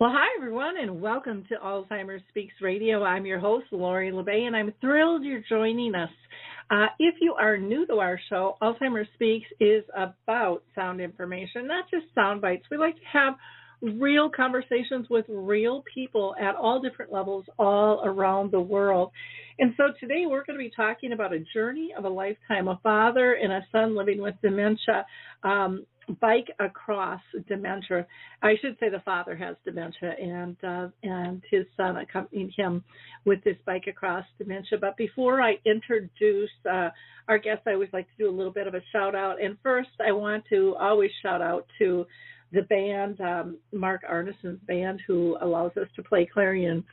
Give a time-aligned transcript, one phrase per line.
[0.00, 3.04] Well, hi, everyone, and welcome to Alzheimer's Speaks Radio.
[3.04, 6.08] I'm your host, Lori La Bey, and I'm thrilled you're joining us.
[6.70, 11.84] Uh, if you are new to our show, Alzheimer's Speaks is about sound information, not
[11.90, 12.64] just sound bites.
[12.70, 13.34] We like to have
[13.82, 19.10] real conversations with real people at all different levels all around the world.
[19.58, 22.80] And so today we're going to be talking about a journey of a lifetime, a
[22.82, 25.04] father and a son living with dementia.
[25.42, 25.84] Um,
[26.20, 28.06] bike across dementia.
[28.42, 32.84] I should say the father has dementia, and uh, and his son accompanied him
[33.24, 34.78] with this bike across dementia.
[34.80, 36.90] But before I introduce uh,
[37.28, 39.42] our guest, I always like to do a little bit of a shout out.
[39.42, 42.06] And first, I want to always shout out to
[42.52, 46.84] the band, um, Mark Arneson's band, who allows us to play Clarion.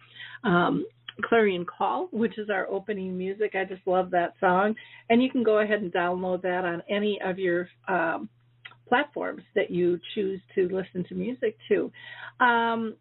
[0.43, 0.85] Um,
[1.23, 3.55] Clarion Call, which is our opening music.
[3.55, 4.75] I just love that song.
[5.09, 8.29] And you can go ahead and download that on any of your um,
[8.87, 11.91] platforms that you choose to listen to music to.
[12.39, 12.95] Um,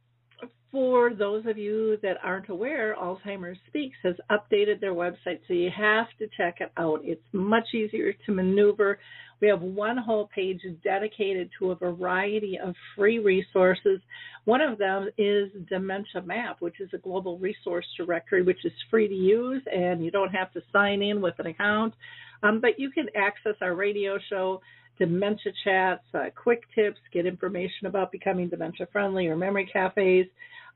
[0.73, 5.70] for those of you that aren't aware, Alzheimer's Speaks has updated their website, so you
[5.75, 7.01] have to check it out.
[7.03, 8.98] It's much easier to maneuver.
[9.41, 14.01] We have one whole page dedicated to a variety of free resources.
[14.45, 19.08] One of them is Dementia Map, which is a global resource directory which is free
[19.08, 21.95] to use and you don't have to sign in with an account.
[22.42, 24.61] Um, but you can access our radio show,
[24.98, 30.27] dementia chats, uh, quick tips, get information about becoming dementia friendly or memory cafes,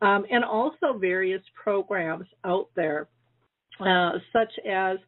[0.02, 3.08] um, and also various programs out there,
[3.80, 4.98] uh, such as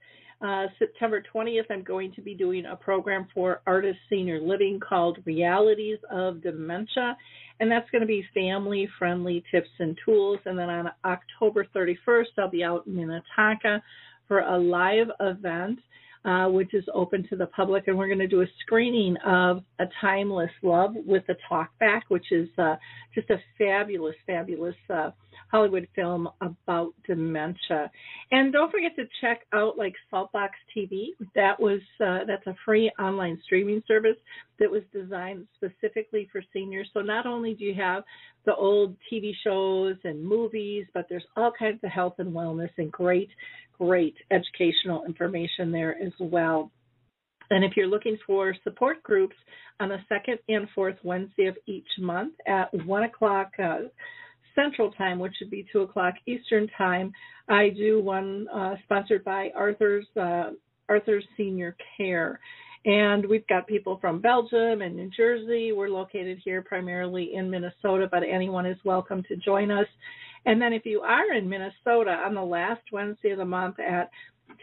[0.42, 5.18] uh, September 20th, I'm going to be doing a program for Artis Senior Living called
[5.24, 7.16] Realities of Dementia,
[7.60, 10.40] and that's going to be family friendly tips and tools.
[10.44, 13.82] And then on October 31st, I'll be out in Minnetonka
[14.26, 15.78] for a live event
[16.24, 19.62] uh, which is open to the public, and we're going to do a screening of
[19.80, 22.76] A Timeless Love with a Talkback, which is uh,
[23.14, 25.10] just a fabulous, fabulous uh,
[25.50, 27.90] Hollywood film about dementia.
[28.30, 31.08] And don't forget to check out like Saltbox TV.
[31.34, 34.16] That was uh, that's a free online streaming service
[34.58, 36.88] that was designed specifically for seniors.
[36.94, 38.04] So not only do you have
[38.46, 42.90] the old TV shows and movies, but there's all kinds of health and wellness and
[42.90, 43.28] great,
[43.78, 46.70] great educational information there as well.
[47.50, 49.36] And if you're looking for support groups
[49.80, 53.78] on the second and fourth Wednesday of each month at 1 o'clock uh,
[54.54, 57.12] Central Time, which would be 2 o'clock Eastern Time,
[57.48, 60.50] I do one uh, sponsored by Arthur's uh,
[60.88, 62.40] Arthur's Senior Care.
[62.84, 65.72] And we've got people from Belgium and New Jersey.
[65.72, 69.86] We're located here primarily in Minnesota, but anyone is welcome to join us.
[70.44, 74.10] And then if you are in Minnesota on the last Wednesday of the month at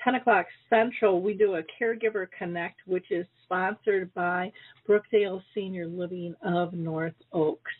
[0.04, 4.52] 10 o'clock Central, we do a Caregiver Connect, which is sponsored by
[4.88, 7.72] Brookdale Senior Living of North Oaks.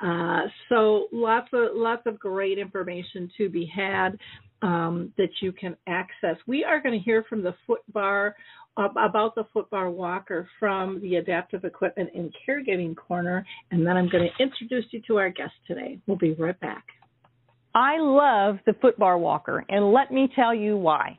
[0.00, 4.18] Uh, so lots of lots of great information to be had
[4.62, 6.36] um, that you can access.
[6.46, 8.36] We are going to hear from the foot bar
[8.76, 14.28] about the footbar walker from the Adaptive Equipment and Caregiving Corner, and then I'm going
[14.28, 15.98] to introduce you to our guest today.
[16.06, 16.84] We'll be right back.
[17.74, 21.18] I love the footbar walker, and let me tell you why.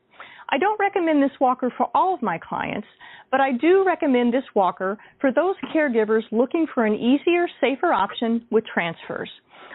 [0.53, 2.87] I don't recommend this walker for all of my clients,
[3.31, 8.45] but I do recommend this walker for those caregivers looking for an easier, safer option
[8.51, 9.29] with transfers.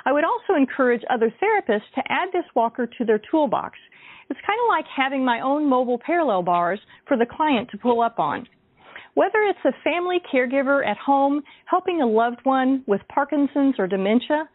[0.04, 3.78] I would also encourage other therapists to add this walker to their toolbox.
[4.28, 8.02] It's kind of like having my own mobile parallel bars for the client to pull
[8.02, 8.46] up on.
[9.14, 14.46] Whether it's a family caregiver at home helping a loved one with Parkinson's or dementia,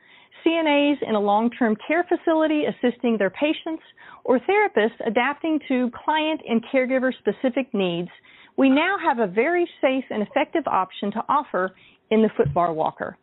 [0.45, 3.83] CNAs in a long-term care facility assisting their patients,
[4.23, 8.09] or therapists adapting to client and caregiver specific needs,
[8.57, 11.71] we now have a very safe and effective option to offer
[12.09, 13.17] in the Footbar Walker.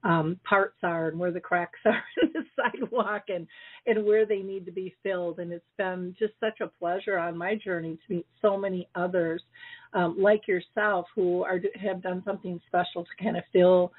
[0.05, 3.47] um, parts are and where the cracks are in the sidewalk and
[3.87, 5.39] and where they need to be filled.
[5.39, 9.43] And it's been just such a pleasure on my journey to meet so many others
[9.95, 13.93] um, like yourself who are have done something special to kind of fill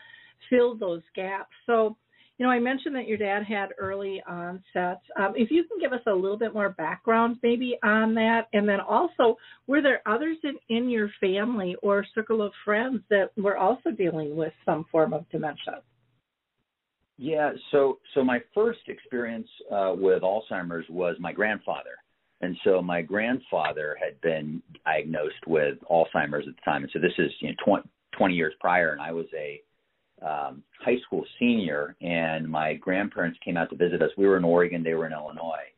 [0.49, 1.51] fill those gaps.
[1.65, 1.97] So.
[2.39, 4.99] You know, I mentioned that your dad had early onset.
[5.19, 8.67] Um, if you can give us a little bit more background, maybe on that, and
[8.67, 13.55] then also, were there others in, in your family or circle of friends that were
[13.55, 15.83] also dealing with some form of dementia?
[17.17, 21.97] Yeah, so so my first experience uh, with Alzheimer's was my grandfather,
[22.41, 27.13] and so my grandfather had been diagnosed with Alzheimer's at the time, and so this
[27.19, 27.87] is you know 20,
[28.17, 29.61] 20 years prior, and I was a
[30.25, 34.09] um, high school senior, and my grandparents came out to visit us.
[34.17, 35.69] We were in Oregon, they were in Illinois,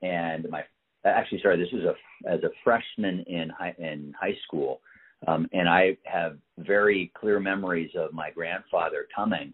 [0.00, 0.62] and my
[1.04, 4.80] actually sorry, this was a as a freshman in high in high school,
[5.26, 9.52] um, and I have very clear memories of my grandfather coming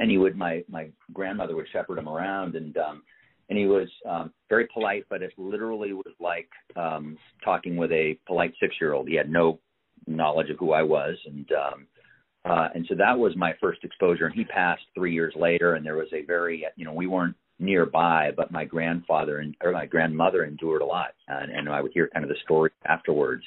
[0.00, 3.02] and he would my my grandmother would shepherd him around and um
[3.48, 8.18] and he was um very polite but it literally was like um talking with a
[8.26, 9.60] polite six year old he had no
[10.08, 11.86] knowledge of who i was and um
[12.46, 15.86] uh and so that was my first exposure and he passed three years later and
[15.86, 19.84] there was a very you know we weren't nearby but my grandfather and or my
[19.84, 23.44] grandmother endured a lot and, and i would hear kind of the story afterwards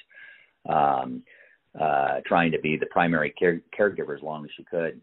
[0.69, 1.23] um
[1.81, 5.01] uh trying to be the primary care caregiver as long as she could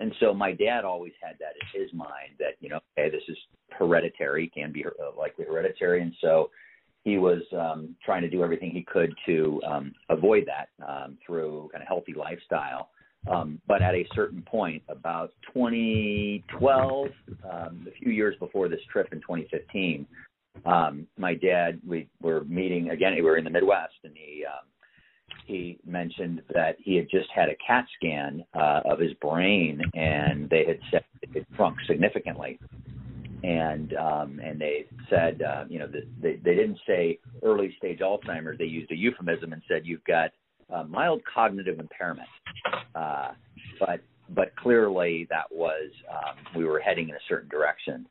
[0.00, 3.22] and so my dad always had that in his mind that you know hey this
[3.28, 3.36] is
[3.78, 6.02] hereditary can be uh, likely hereditary.
[6.02, 6.50] And so
[7.04, 11.68] he was um trying to do everything he could to um avoid that um through
[11.72, 12.90] kind of healthy lifestyle.
[13.30, 17.08] Um but at a certain point about 2012
[17.50, 20.06] um a few years before this trip in 2015
[20.66, 24.66] um my dad we were meeting again we were in the midwest and he um
[25.44, 30.48] he mentioned that he had just had a CAT scan uh, of his brain, and
[30.48, 32.58] they had said it shrunk significantly.
[33.42, 37.98] And um, and they said, uh, you know, the, they they didn't say early stage
[37.98, 38.56] Alzheimer's.
[38.58, 40.30] They used a euphemism and said you've got
[40.72, 42.28] uh, mild cognitive impairment.
[42.94, 43.32] Uh,
[43.78, 48.06] but but clearly that was um, we were heading in a certain direction.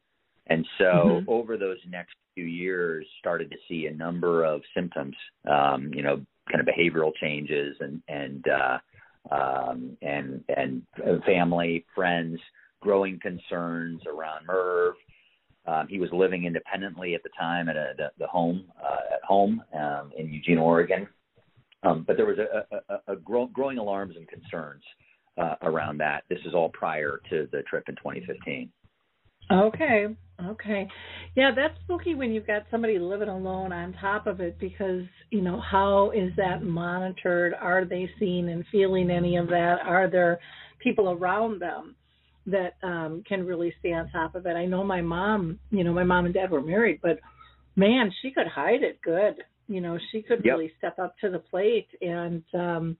[0.47, 1.29] And so mm-hmm.
[1.29, 5.15] over those next few years, started to see a number of symptoms.
[5.49, 6.21] Um, you know,
[6.51, 8.77] kind of behavioral changes and and uh,
[9.33, 10.83] um, and and
[11.25, 12.39] family, friends,
[12.81, 14.95] growing concerns around Merv.
[15.65, 19.23] Um, he was living independently at the time at a, the, the home uh, at
[19.23, 21.07] home um, in Eugene, Oregon.
[21.83, 24.83] Um, but there was a, a, a grow, growing alarms and concerns
[25.37, 26.23] uh, around that.
[26.29, 28.69] This is all prior to the trip in 2015.
[29.51, 30.07] Okay.
[30.41, 30.87] Okay.
[31.35, 35.41] Yeah, that's spooky when you've got somebody living alone on top of it because, you
[35.41, 37.53] know, how is that monitored?
[37.53, 39.77] Are they seeing and feeling any of that?
[39.85, 40.39] Are there
[40.79, 41.95] people around them
[42.45, 44.55] that um can really stay on top of it?
[44.55, 47.19] I know my mom, you know, my mom and dad were married, but
[47.75, 49.35] man, she could hide it good.
[49.67, 50.55] You know, she could Yep.
[50.55, 52.97] really step up to the plate and um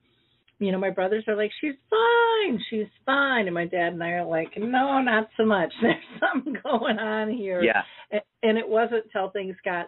[0.59, 4.11] you know, my brothers are like, she's fine, she's fine, and my dad and I
[4.11, 5.71] are like, no, not so much.
[5.81, 7.61] There's something going on here.
[7.61, 7.81] Yeah.
[8.11, 9.87] A- And it wasn't until things got,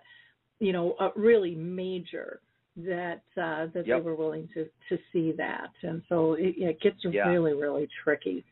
[0.60, 2.39] you know, uh, really major
[2.77, 6.98] that uh that they were willing to to see that, and so it, it gets
[7.05, 7.29] Yeah.
[7.29, 8.43] really really tricky,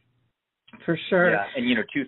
[0.85, 1.31] for sure.
[1.31, 2.05] Yeah, and you know, two.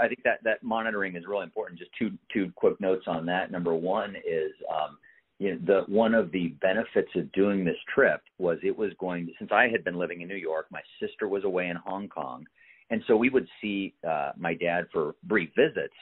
[0.00, 1.78] I think that that monitoring is really important.
[1.78, 3.52] Just two two quick notes on that.
[3.52, 4.98] Number one is, um,
[5.38, 9.32] you know, the one of the benefits of doing this trip was it was going.
[9.38, 12.46] Since I had been living in New York, my sister was away in Hong Kong,
[12.90, 15.94] and so we would see uh, my dad for brief visits,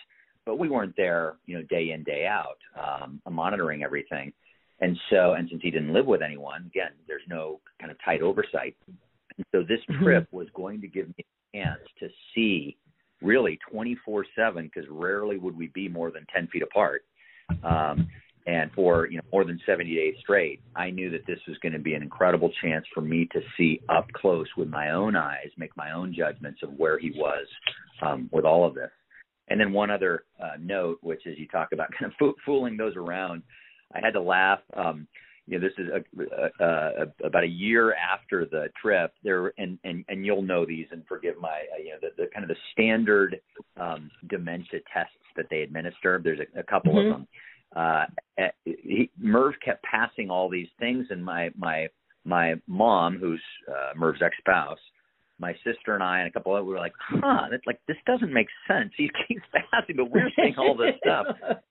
[0.45, 4.33] but we weren't there, you know, day in day out, um, monitoring everything.
[4.81, 8.21] And so, and since he didn't live with anyone, again, there's no kind of tight
[8.21, 8.77] oversight.
[8.89, 10.03] And so this Mhm.
[10.03, 11.15] trip was going to give me
[11.55, 12.77] a chance to see
[13.23, 17.05] really 24 7 because rarely would we be more than 10 feet apart
[17.62, 18.09] um,
[18.46, 21.72] and for you know more than 70 days straight i knew that this was going
[21.72, 25.49] to be an incredible chance for me to see up close with my own eyes
[25.56, 27.46] make my own judgments of where he was
[28.04, 28.90] um, with all of this
[29.49, 32.76] and then one other uh, note which is you talk about kind of fo- fooling
[32.76, 33.42] those around
[33.94, 35.06] i had to laugh um,
[35.46, 36.66] you know, this is a, a,
[37.02, 39.12] a, about a year after the trip.
[39.25, 42.28] There, and and and you'll know these, and forgive my, uh, you know, the, the
[42.32, 43.40] kind of the standard
[43.76, 46.20] um, dementia tests that they administer.
[46.22, 47.06] There's a, a couple Mhm.
[47.06, 47.28] of them.
[47.75, 48.05] Uh,
[48.38, 51.88] eh, he, Merv kept passing all these things, and my my
[52.25, 54.79] my mom, who's uh, Merv's ex-spouse,
[55.38, 57.97] my sister and I, and a couple of we were like, huh, that's like this
[58.07, 58.93] doesn't make sense.
[58.97, 61.26] He keeps passing, but we're seeing all this stuff.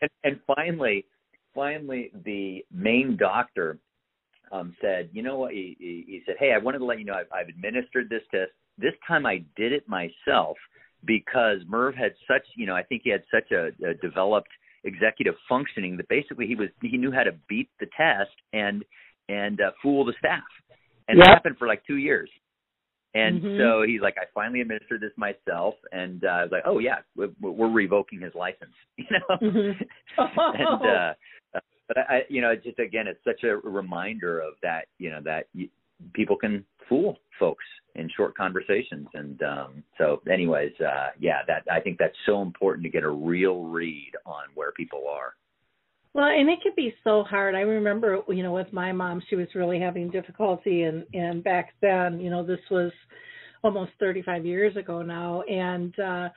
[0.00, 1.06] And, and finally,
[1.54, 3.78] finally, the main doctor
[4.52, 5.52] um, said, you know what?
[5.52, 8.20] He, he, he said, hey, I wanted to let you know I've, I've administered this
[8.30, 8.50] test.
[8.76, 10.56] This time I did it myself
[11.06, 14.50] because Merv had such, you know, I think he had such a, a developed
[14.84, 18.84] executive functioning that basically he was he knew how to beat the test and
[19.28, 20.42] and uh, fool the staff.
[21.08, 21.26] And Yep.
[21.26, 22.30] it happened for like two years.
[23.14, 23.58] And Mhm.
[23.58, 26.98] so he's like, I finally administered this myself, and uh, I was like, oh yeah,
[27.14, 29.36] we're, we're revoking his license, you know.
[29.40, 29.86] Mhm.
[30.18, 31.14] and uh,
[31.54, 35.20] uh, but I, you know, just again, it's such a reminder of that, you know,
[35.24, 35.68] that you,
[36.12, 41.80] people can fool folks in short conversations, and um, so, anyways, uh, yeah, that I
[41.80, 45.34] think that's so important to get a real read on where people are.
[46.12, 47.54] Well, and it can be so hard.
[47.54, 51.74] I remember, you know, with my mom, she was really having difficulty, and and back
[51.80, 52.92] then, you know, this was
[53.62, 56.28] almost 35 years ago now, and uh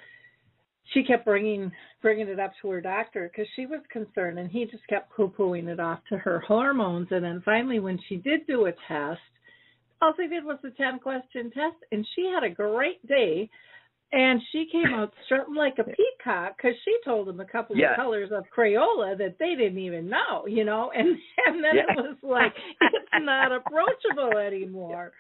[0.94, 1.72] she kept bringing
[2.02, 5.32] bringing it up to her doctor because she was concerned, and he just kept poo
[5.38, 7.08] pooing it off to her hormones.
[7.12, 9.20] And then finally, when she did do a test,
[10.02, 13.50] all they did was a 10 question test, and she had a great day.
[14.14, 17.92] And she came out strutting like a peacock because she told him a couple Yeah.
[17.92, 20.92] of colors of Crayola that they didn't even know, you know.
[20.96, 25.12] And and then it was like it's not approachable anymore.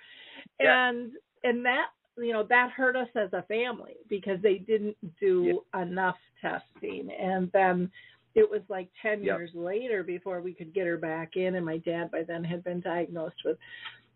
[0.60, 1.12] And
[1.44, 6.16] and that you know that hurt us as a family because they didn't do enough
[6.42, 7.10] testing.
[7.12, 7.92] And then
[8.36, 9.38] it was like ten Yep.
[9.38, 11.56] years later before we could get her back in.
[11.56, 13.58] And my dad by then had been diagnosed with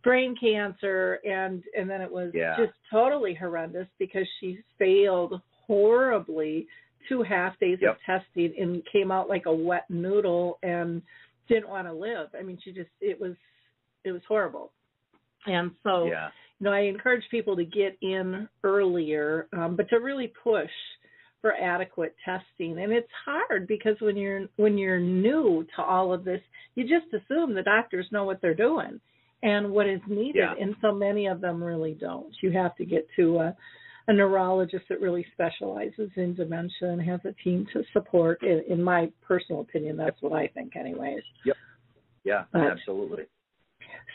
[0.04, 2.56] brain cancer and and then it was Yeah.
[2.58, 6.68] just totally horrendous because she failed horribly
[7.08, 7.96] two half days Yep.
[7.96, 11.02] of testing and came out like a wet noodle and
[11.48, 12.30] didn't want to live.
[12.38, 13.36] I mean, she just it was
[14.04, 14.72] it was horrible.
[15.46, 16.30] And so, yeah,
[16.60, 20.70] you know, I encourage people to get in earlier, um, but to really push
[21.42, 22.78] for adequate testing.
[22.80, 26.42] And it's hard because when you're when you're new to all of this,
[26.76, 29.00] you just assume the doctors know what they're doing
[29.44, 30.36] and what is needed.
[30.40, 30.54] Yeah.
[30.60, 32.34] And so many of them really don't.
[32.42, 33.56] You have to get to a,
[34.08, 38.42] a neurologist that really specializes in dementia and has a team to support.
[38.44, 41.24] In, in my personal opinion, that's what I think, anyways.
[41.46, 41.56] Yep.
[42.24, 43.24] yeah, But- absolutely.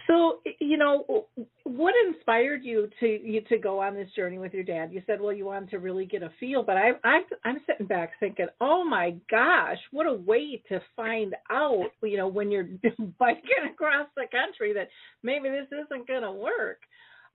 [0.06, 1.26] So, you know,
[1.64, 4.92] what inspired you to you to go on this journey with your dad?
[4.92, 7.86] You said, well, you wanted to really get a feel, but I, I I'm sitting
[7.86, 12.68] back thinking, oh my gosh, what a way to find out, you know, when you're
[13.18, 14.88] biking across the country that
[15.22, 16.78] maybe this isn't going to work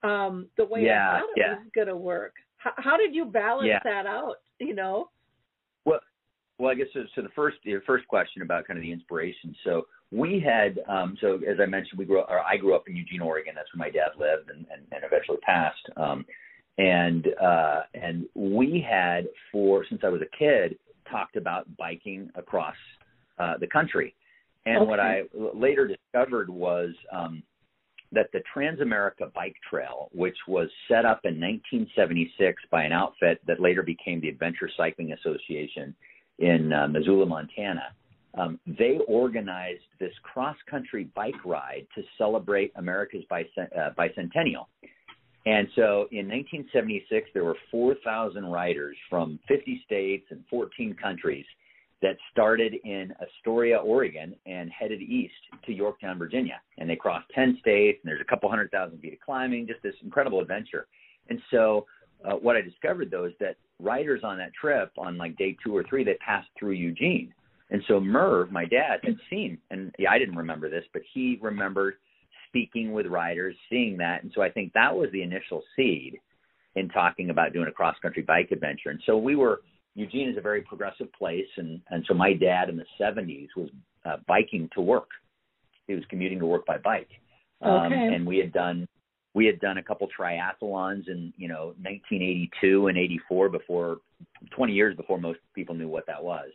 [0.03, 1.53] um, the way Yeah, I thought it yeah.
[1.55, 2.33] was going to work.
[2.57, 3.79] How, how did you balance Yeah.
[3.83, 4.35] that out?
[4.59, 5.09] You know?
[6.61, 7.03] Well, I guess so.
[7.15, 9.55] So the first, your first question about kind of the inspiration.
[9.63, 12.95] So we had, um, so as I mentioned, we grew or I grew up in
[12.95, 13.53] Eugene, Oregon.
[13.55, 15.89] That's where my dad lived and, and, and eventually passed.
[15.95, 16.25] Um,
[16.77, 20.77] and uh, and we had for since I was a kid
[21.09, 22.75] talked about biking across
[23.39, 24.15] uh, the country.
[24.65, 24.89] And okay.
[24.89, 27.43] what I later discovered was um,
[28.11, 33.59] that the Transamerica Bike Trail, which was set up in 1976 by an outfit that
[33.59, 35.95] later became the Adventure Cycling Association
[36.39, 37.93] in uh, Missoula, Montana,
[38.35, 44.67] um, they organized this cross country bike ride to celebrate America's bicent- uh, bicentennial.
[45.45, 51.45] And so in 1976, there were 4,000 riders from 50 states and 14 countries
[52.01, 55.33] that started in Astoria, Oregon, and headed east
[55.65, 56.59] to Yorktown, Virginia.
[56.77, 59.81] And they crossed 10 states, and there's a couple hundred thousand feet of climbing, just
[59.83, 60.87] this incredible adventure.
[61.29, 61.85] And so,
[62.25, 65.75] uh, what I discovered though is that riders on that trip, on like day two
[65.75, 67.33] or three, they passed through Eugene.
[67.71, 71.39] And so Merv, my dad, had seen, and yeah, I didn't remember this, but he
[71.41, 71.95] remembered
[72.47, 74.23] speaking with riders, seeing that.
[74.23, 76.17] And so I think that was the initial seed
[76.75, 78.89] in talking about doing a cross country bike adventure.
[78.89, 79.61] And so we were
[79.95, 83.69] Eugene is a very progressive place, and and so my dad in the 70s was
[84.05, 85.09] uh, biking to work.
[85.87, 87.09] He was commuting to work by bike,
[87.61, 88.15] um, okay.
[88.15, 88.87] and we had done
[89.33, 93.97] we had done a couple triathlons in you know 1982 and 84 before
[94.51, 96.49] 20 years before most people knew what that was.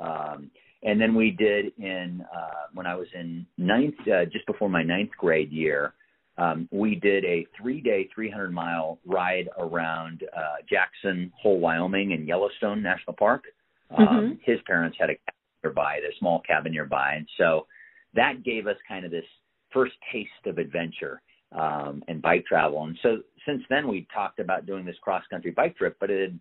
[0.00, 0.50] Um,
[0.82, 4.82] and then we did in uh, when I was in ninth, uh, just before my
[4.82, 5.94] ninth grade year,
[6.38, 13.14] um, we did a three-day, 300-mile ride around uh, Jackson Hole, Wyoming, and Yellowstone National
[13.14, 13.44] Park.
[13.90, 14.32] Um, mm-hmm.
[14.42, 17.66] His parents had a cabin nearby, a small cabin nearby, and so
[18.14, 19.24] that gave us kind of this
[19.70, 21.20] first taste of adventure
[21.52, 22.84] um, and bike travel.
[22.84, 26.40] And so since then, we talked about doing this cross-country bike trip, but it had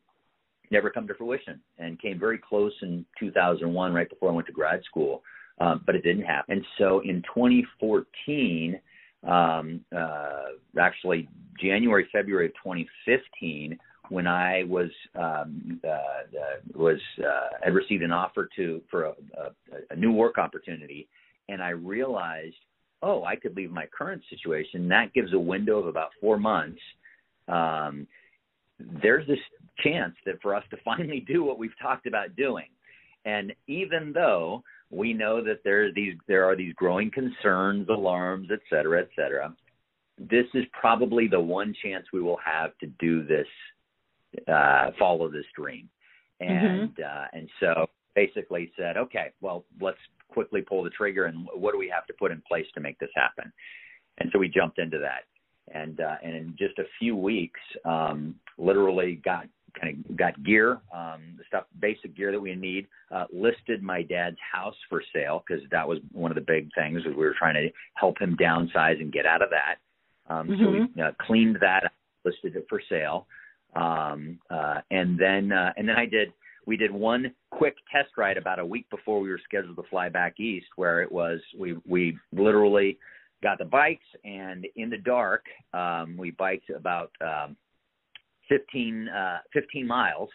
[0.72, 4.54] never come to fruition and came very close in 2001, right before I went to
[4.54, 5.24] grad school,
[5.60, 6.58] um, but it didn't happen.
[6.58, 8.80] And so in 2014
[9.28, 10.44] um, uh,
[10.80, 11.28] actually
[11.62, 13.78] January, February of 2015,
[14.10, 19.10] when I was um, uh, uh, was uh, had received an offer to for a,
[19.10, 19.52] a,
[19.92, 21.08] a new work opportunity,
[21.48, 22.56] and I realized,
[23.04, 24.88] oh, I could leave my current situation.
[24.90, 26.82] That gives a window of about four months.
[27.48, 28.08] Um,
[28.80, 29.40] there's this
[29.84, 32.68] chance that for us to finally do what we've talked about doing,
[33.26, 38.60] and even though we know that there these there are these growing concerns, alarms, et
[38.70, 39.54] cetera, et cetera.
[40.18, 43.48] This is probably the one chance we will have to do this,
[44.48, 45.90] uh, follow this dream,
[46.40, 47.02] and mm-hmm.
[47.04, 51.78] uh, and so basically said, okay, well, let's quickly pull the trigger, and what do
[51.78, 53.52] we have to put in place to make this happen?
[54.18, 55.24] And so we jumped into that,
[55.74, 59.46] and uh, and in just a few weeks, um, literally got
[59.80, 62.88] kind of got gear, um, the stuff, basic gear that we need.
[63.12, 67.02] Uh, listed my dad's house for sale because that was one of the big things.
[67.06, 69.76] We were trying to help him downsize and get out of that.
[70.34, 70.64] Um, mm-hmm.
[70.64, 71.92] So we uh, cleaned that,
[72.24, 73.28] listed it for sale,
[73.76, 76.34] um, uh, and then uh, and then I did.
[76.66, 80.08] We did one quick test ride about a week before we were scheduled to fly
[80.08, 83.00] back east, where it was we we literally
[83.42, 87.56] got the bikes and in the dark um, we biked about um,
[88.50, 90.30] 15, uh, 15 miles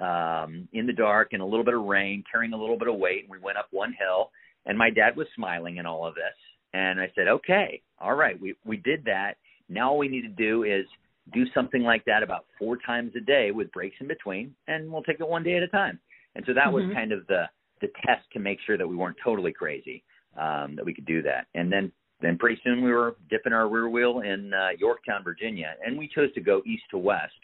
[0.00, 2.96] um, in the dark and a little bit of rain, carrying a little bit of
[2.96, 3.22] weight.
[3.22, 4.30] And we went up one hill,
[4.64, 6.24] and my dad was smiling in all of this.
[6.72, 9.34] And I said, okay, all right, we, we did that.
[9.68, 10.86] Now all we need to do is
[11.32, 15.02] do something like that about four times a day with breaks in between, and we'll
[15.02, 15.98] take it one day at a time.
[16.34, 16.74] And so that mm-hmm.
[16.74, 17.44] was kind of the
[17.82, 20.02] the test to make sure that we weren't totally crazy,
[20.38, 21.46] um, that we could do that.
[21.54, 25.74] And then then pretty soon we were dipping our rear wheel in uh, Yorktown, Virginia,
[25.84, 27.34] and we chose to go east to west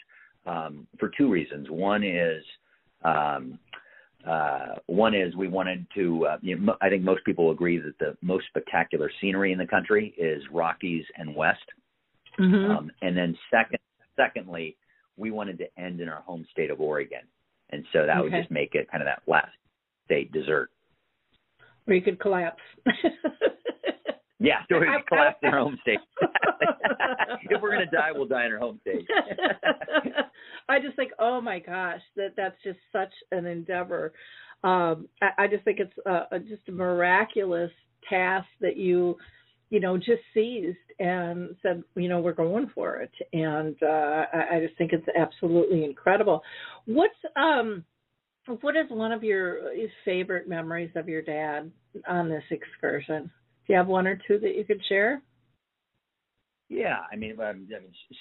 [0.46, 1.68] um, for two reasons.
[1.70, 2.42] One is
[3.05, 3.59] um,
[4.28, 6.26] uh, one is we wanted to.
[6.26, 9.66] Uh, you know, I think most people agree that the most spectacular scenery in the
[9.66, 11.59] country is Rockies and West.
[12.38, 12.70] Mm-hmm.
[12.70, 13.78] Um, and then second,
[14.16, 14.76] secondly,
[15.16, 17.22] we wanted to end in our home state of Oregon,
[17.70, 18.22] and so that okay.
[18.22, 19.52] would just make it kind of that last
[20.05, 20.70] state dessert.
[21.85, 22.62] Where you could collapse.
[24.42, 26.00] Yeah, so we collapse in our home state.
[27.48, 29.07] if we're gonna die, we'll die in our home state.
[30.68, 34.12] I just think, oh my gosh, that that's just such an endeavor.
[34.64, 37.70] Um, I, I just think it's a, a, just a miraculous
[38.09, 39.16] task that you,
[39.70, 43.12] you know, just seized and said, you know, we're going for it.
[43.33, 46.42] And uh, I, I just think it's absolutely incredible.
[46.87, 47.85] What's um,
[48.61, 49.72] what is one of your
[50.05, 51.70] favorite memories of your dad
[52.09, 53.31] on this excursion?
[53.66, 55.22] Do you have one or two that you could share?
[56.68, 57.68] Yeah, I mean, I mean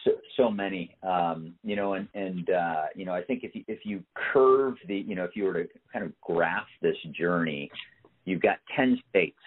[0.03, 3.63] so, so many, um, you know, and and uh, you know, I think if you
[3.67, 7.71] if you curve the, you know, if you were to kind of graph this journey,
[8.25, 9.39] you've got ten states.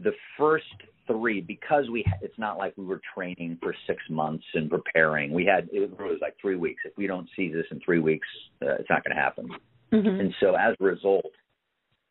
[0.00, 0.64] The first
[1.06, 5.32] three because we it's not like we were training for six months and preparing.
[5.32, 6.82] We had it was like three weeks.
[6.84, 8.26] If we don't see this in three weeks,
[8.60, 9.48] uh, it's not going to happen.
[9.92, 10.20] Mm-hmm.
[10.20, 11.30] And so as a result,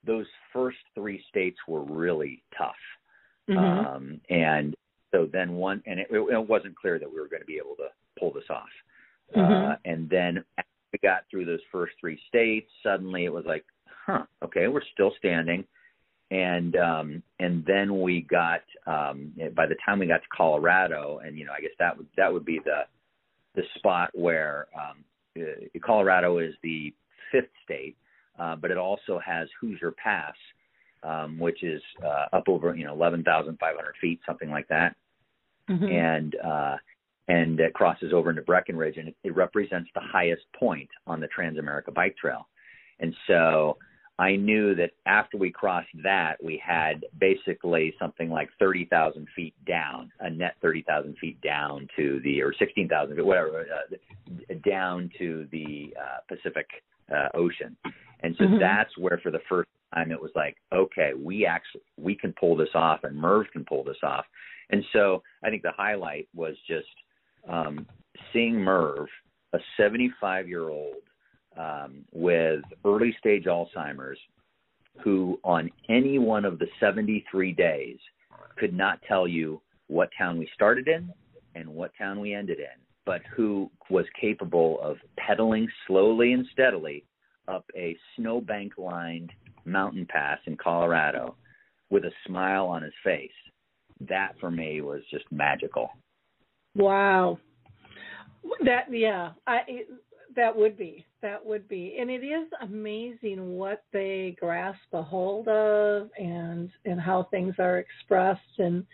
[0.06, 2.76] those first three states were really tough.
[3.50, 3.86] Mm-hmm.
[3.88, 4.76] Um, and
[5.12, 7.76] so then one, and it, it wasn't clear that we were going to be able
[7.76, 7.88] to
[8.20, 8.70] pull this off.
[9.36, 9.72] Mm-hmm.
[9.72, 10.44] Uh, and then
[10.92, 13.66] we got through those first three states, suddenly it was like,
[14.06, 15.64] huh, okay, we're still standing.
[16.32, 21.38] And um, and then we got um, by the time we got to Colorado, and
[21.38, 22.84] you know, I guess that would that would be the
[23.56, 25.04] the spot where um,
[25.38, 26.94] uh, Colorado is the
[27.34, 27.98] fifth state,
[28.40, 30.34] uh, but it also has Hoosier Pass,
[31.04, 34.96] um, which is uh, up over you know 11,500 feet, something like that,
[35.70, 35.86] mm-hmm.
[35.86, 36.76] and uh,
[37.28, 41.28] and it crosses over into Breckenridge, and it, it represents the highest point on the
[41.28, 42.48] Transamerica Bike Trail.
[43.00, 43.78] And so
[44.20, 50.12] I knew that after we crossed that, we had basically something like 30,000 feet down,
[50.20, 55.94] a net 30,000 feet down to the, or 16,000 feet, whatever, uh, down to the
[56.00, 56.68] uh, Pacific
[57.12, 57.76] uh, Ocean.
[58.20, 58.60] And so mm-hmm.
[58.60, 59.70] that's where, for the first
[60.12, 63.84] it was like, okay, we actually we can pull this off, and Merv can pull
[63.84, 64.26] this off.
[64.70, 66.88] And so I think the highlight was just
[67.50, 67.86] um,
[68.32, 69.08] seeing Merv,
[69.54, 70.96] a 75 year old
[71.58, 74.20] um, with early stage Alzheimer's,
[75.04, 77.98] who on any one of the 73 days
[78.58, 81.12] could not tell you what town we started in
[81.56, 87.04] and what town we ended in, but who was capable of pedaling slowly and steadily
[87.48, 89.32] up a snowbank lined
[89.66, 91.36] mountain pass in Colorado
[91.90, 93.30] with a smile on his face.
[94.08, 95.90] That for me was just magical.
[96.76, 97.38] Wow.
[98.66, 99.60] That yeah, I
[100.36, 105.48] that would be that would be, and it is amazing what they grasp a hold
[105.48, 108.86] of and and how things are expressed and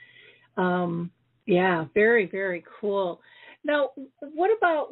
[0.57, 1.11] um
[1.45, 3.21] yeah, very very cool.
[3.63, 4.89] Now, what about?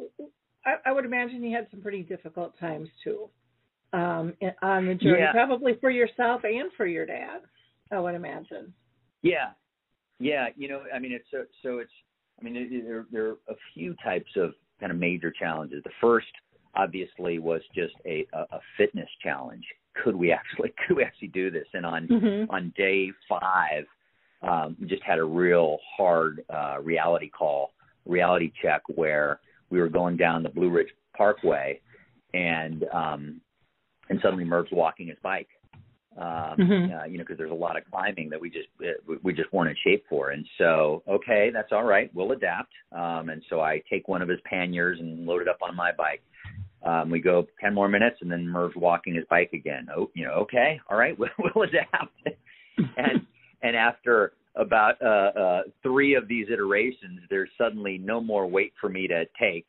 [0.64, 3.28] I, I would imagine you had some pretty difficult times too
[3.92, 5.32] um on the journey, yeah.
[5.32, 7.40] probably for yourself and for your dad.
[7.92, 8.72] I would imagine.
[9.22, 9.50] Yeah,
[10.18, 10.48] yeah.
[10.56, 11.92] You know, I mean, it's so so it's
[12.40, 15.82] I mean, there, there are a few types of kind of major challenges.
[15.84, 16.26] The first,
[16.74, 19.64] obviously, was just a, a, fitness challenge.
[20.02, 21.66] Could we actually could we actually do this?
[21.72, 22.50] And on mm-hmm.
[22.50, 23.84] on day five,
[24.42, 27.72] um, we just had a real hard uh, reality call,
[28.04, 31.80] reality check where we were going down the Blue Ridge Parkway,
[32.34, 33.40] and um,
[34.08, 35.48] and suddenly Merv's walking his bike,
[36.16, 36.94] um, mm-hmm.
[36.94, 39.52] uh, you know, because there's a lot of climbing that we just uh, we just
[39.52, 40.30] weren't in shape for.
[40.30, 42.10] And so, okay, that's all right.
[42.14, 42.72] We'll adapt.
[42.92, 45.92] Um, and so I take one of his panniers and load it up on my
[45.92, 46.22] bike.
[46.84, 49.88] Um, we go ten more minutes, and then Merv's walking his bike again.
[49.94, 52.16] Oh, you know, okay, all right, we'll, we'll adapt.
[52.96, 53.26] and
[53.62, 58.88] and after about uh, uh, three of these iterations, there's suddenly no more weight for
[58.88, 59.66] me to take.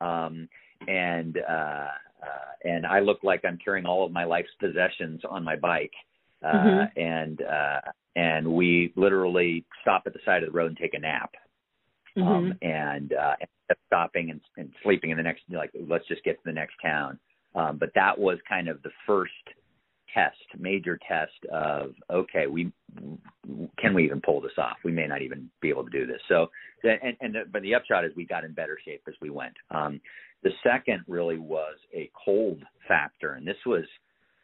[0.00, 0.48] Um,
[0.88, 1.86] and uh,
[2.24, 5.92] uh, and I look like I'm carrying all of my life's possessions on my bike.
[6.44, 7.00] Uh, mm-hmm.
[7.00, 7.80] and uh,
[8.16, 11.32] and we literally stop at the side of the road and take a nap.
[12.18, 12.28] Mm-hmm.
[12.28, 13.34] Um, and uh,
[13.86, 17.18] stopping and, and sleeping in the next like let's just get to the next town.
[17.54, 19.32] Um, but that was kind of the first
[20.12, 22.70] test, major test of okay, we
[23.78, 24.76] can we even pull this off?
[24.84, 26.20] We may not even be able to do this.
[26.28, 26.48] So,
[26.84, 29.54] and and the, but the upshot is we got in better shape as we went.
[29.70, 30.00] Um,
[30.44, 33.84] the second really was a cold factor, and this was,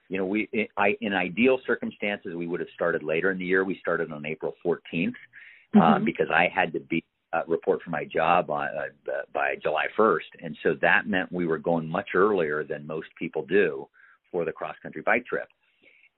[0.08, 3.64] you know, we I, in ideal circumstances we would have started later in the year.
[3.64, 5.80] We started on April 14th uh, mm-hmm.
[5.80, 9.86] uh, because I had to be uh, report for my job on, uh, by July
[9.96, 13.86] 1st, and so that meant we were going much earlier than most people do
[14.32, 15.48] for the cross country bike trip,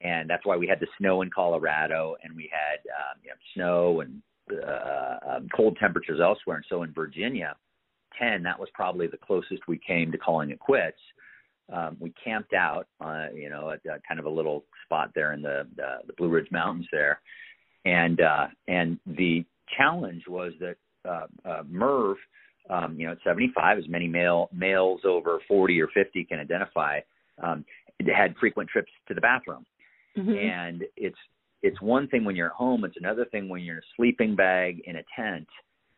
[0.01, 3.37] and that's why we had the snow in Colorado, and we had um, you know,
[3.53, 4.23] snow and
[4.65, 7.57] uh, um, cold temperatures elsewhere, and so in Virginia
[8.21, 10.99] 10, that was probably the closest we came to calling it quits.
[11.73, 15.33] Um, we camped out, uh, you know, at uh, kind of a little spot there
[15.33, 17.21] in the, the the Blue Ridge Mountains there,
[17.85, 19.45] and uh, and the
[19.77, 20.77] challenge was that
[21.09, 22.17] uh, uh, Merv,
[22.69, 27.01] um, you know, at 75, as many male males over 40 or 50 can identify,
[27.43, 27.65] um,
[28.15, 29.65] had frequent trips to the bathroom,
[30.19, 30.31] mm-hmm.
[30.31, 31.19] and it's
[31.63, 34.35] it's one thing when you're at home, it's another thing when you're in a sleeping
[34.35, 35.47] bag in a tent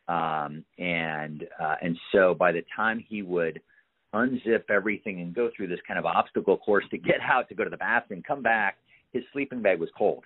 [0.09, 3.61] um, and uh, and so by the time he would
[4.15, 7.65] unzip everything and go through this kind of obstacle course to get out to go
[7.65, 8.77] to the bathroom, come back,
[9.13, 10.25] his sleeping bag was cold.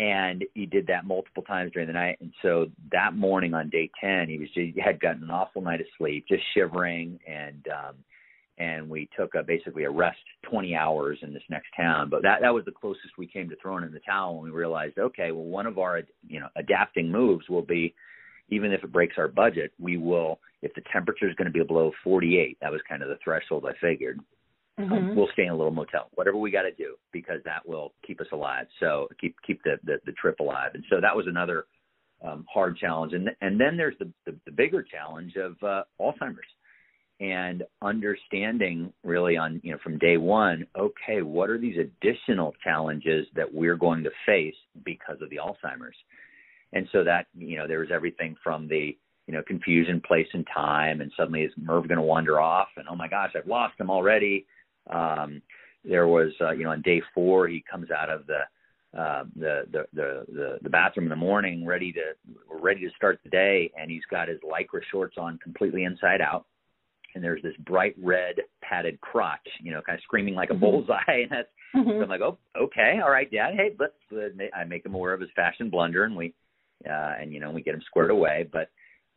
[0.00, 2.18] And he did that multiple times during the night.
[2.20, 5.60] And so that morning on day 10, he was just, he had gotten an awful
[5.60, 7.96] night of sleep, just shivering and, um,
[8.58, 10.18] and we took a basically a rest
[10.50, 12.10] 20 hours in this next town.
[12.10, 14.50] But that that was the closest we came to throwing in the towel and we
[14.50, 17.94] realized, okay, well, one of our you know adapting moves will be,
[18.48, 21.62] even if it breaks our budget, we will if the temperature is going to be
[21.62, 22.58] below 48.
[22.60, 24.20] That was kind of the threshold I figured.
[24.78, 24.92] Mm-hmm.
[24.92, 27.92] Um, we'll stay in a little motel, whatever we got to do, because that will
[28.06, 28.66] keep us alive.
[28.78, 30.70] So keep keep the, the the trip alive.
[30.74, 31.66] And so that was another
[32.24, 33.12] um, hard challenge.
[33.12, 36.46] And and then there's the the, the bigger challenge of uh, Alzheimer's
[37.20, 43.26] and understanding really on you know from day one okay what are these additional challenges
[43.34, 45.96] that we're going to face because of the alzheimer's
[46.72, 50.46] and so that you know there was everything from the you know confusion place and
[50.54, 53.78] time and suddenly is merv going to wander off and oh my gosh i've lost
[53.78, 54.46] him already
[54.90, 55.42] um
[55.84, 58.40] there was uh, you know on day four he comes out of the
[58.96, 62.00] uh, the, the the the the bathroom in the morning, ready to
[62.50, 66.46] ready to start the day, and he's got his lycra shorts on completely inside out,
[67.14, 70.60] and there's this bright red padded crotch, you know, kind of screaming like a mm-hmm.
[70.60, 71.02] bullseye.
[71.08, 71.90] And that's, mm-hmm.
[71.90, 73.54] so I'm like, oh, okay, all right, Dad.
[73.54, 73.92] Hey, let's.
[74.10, 76.32] Uh, I make him aware of his fashion blunder, and we,
[76.86, 78.48] uh, and you know, we get them squared away.
[78.52, 78.70] But,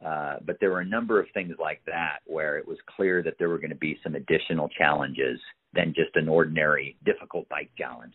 [0.06, 3.36] uh, but there were a number of things like that where it was clear that
[3.38, 5.40] there were going to be some additional challenges
[5.74, 8.14] than just an ordinary difficult bike challenge.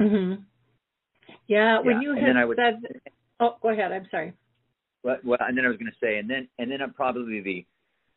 [0.00, 0.42] Mm-hmm.
[1.48, 2.02] Yeah, when yeah.
[2.02, 3.00] you had would, said,
[3.40, 3.92] oh, go ahead.
[3.92, 4.32] I'm sorry.
[5.02, 7.40] Well, well, and then I was going to say, and then and then I'm probably
[7.40, 7.66] the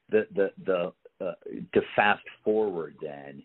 [0.09, 1.33] the the the uh,
[1.73, 3.43] to fast forward then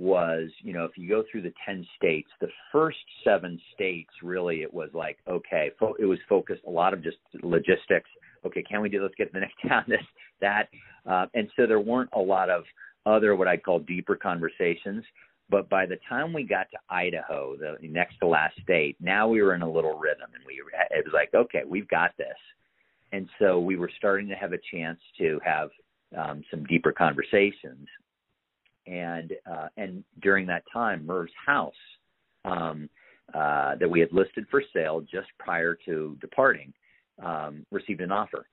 [0.00, 4.62] was you know if you go through the 10 states the first seven states really
[4.62, 8.08] it was like okay fo- it was focused a lot of just logistics.
[8.46, 10.00] Okay can we do let's get to the next town this
[10.40, 10.68] that.
[11.06, 12.64] Uh, and so there weren't a lot of
[13.04, 15.04] other what i'd call deeper conversations.
[15.50, 19.42] But by the time we got to idaho the next to last state now we
[19.42, 22.28] were in a little rhythm and we it was like okay we've got this.
[23.12, 25.68] And so we were starting to have a chance to have
[26.16, 27.86] um, some deeper conversations.
[28.90, 31.72] And uh, and during that time, Merv's house
[32.44, 32.90] um,
[33.32, 36.72] uh, that we had listed for sale just prior to departing
[37.24, 38.46] um, received an offer,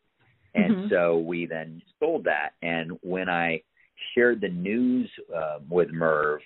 [0.53, 0.89] and mm-hmm.
[0.89, 2.51] so we then sold that.
[2.61, 3.61] And when I
[4.13, 6.41] shared the news uh, with Merv,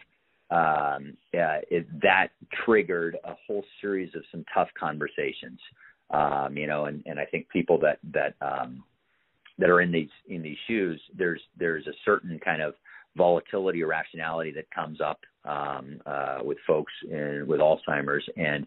[0.51, 2.30] um, uh, it, that
[2.63, 5.60] triggered a whole series of some tough conversations.
[6.12, 8.84] Um, you know, and, and I think people that that um,
[9.58, 12.73] that are in these in these shoes, there's there's a certain kind of
[13.17, 18.28] volatility or rationality that comes up um, uh, with folks in, with Alzheimer's.
[18.38, 18.65] And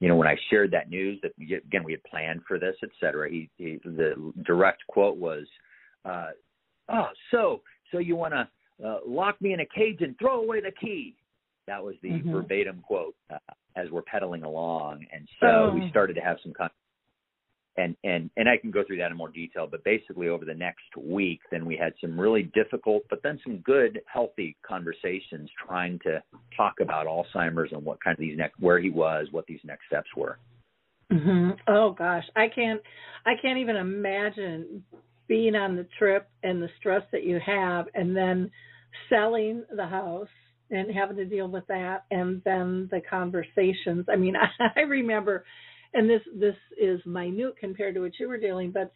[0.00, 2.90] you know, when I shared that news that again we had planned for this, et
[3.00, 5.46] cetera, he, he, the direct quote was,
[6.04, 6.30] uh,
[6.90, 10.60] "Oh, so so you want to uh, lock me in a cage and throw away
[10.60, 11.16] the key?"
[11.66, 12.32] That was the mm-hmm.
[12.32, 13.38] verbatim quote uh,
[13.74, 15.74] as we're pedaling along, and so oh.
[15.74, 16.70] we started to have some kind
[17.76, 19.66] and and and I can go through that in more detail.
[19.70, 23.58] But basically, over the next week, then we had some really difficult, but then some
[23.58, 26.22] good, healthy conversations trying to
[26.56, 29.86] talk about Alzheimer's and what kind of these next where he was, what these next
[29.86, 30.38] steps were.
[31.12, 31.50] Mm-hmm.
[31.68, 32.80] Oh gosh, I can't
[33.24, 34.84] I can't even imagine
[35.28, 38.50] being on the trip and the stress that you have, and then
[39.08, 40.28] selling the house
[40.70, 44.06] and having to deal with that, and then the conversations.
[44.10, 45.44] I mean, I, I remember
[45.94, 48.92] and this this is minute compared to what you were dealing, but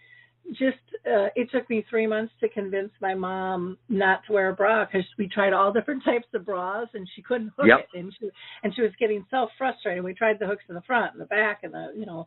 [0.48, 4.54] just uh, it took me three months to convince my mom not to wear a
[4.54, 7.86] bra because we tried all different types of bras and she couldn't hook yep.
[7.92, 8.28] it and she
[8.62, 10.02] and she was getting so frustrated.
[10.02, 12.26] We tried the hooks in the front and the back and the you know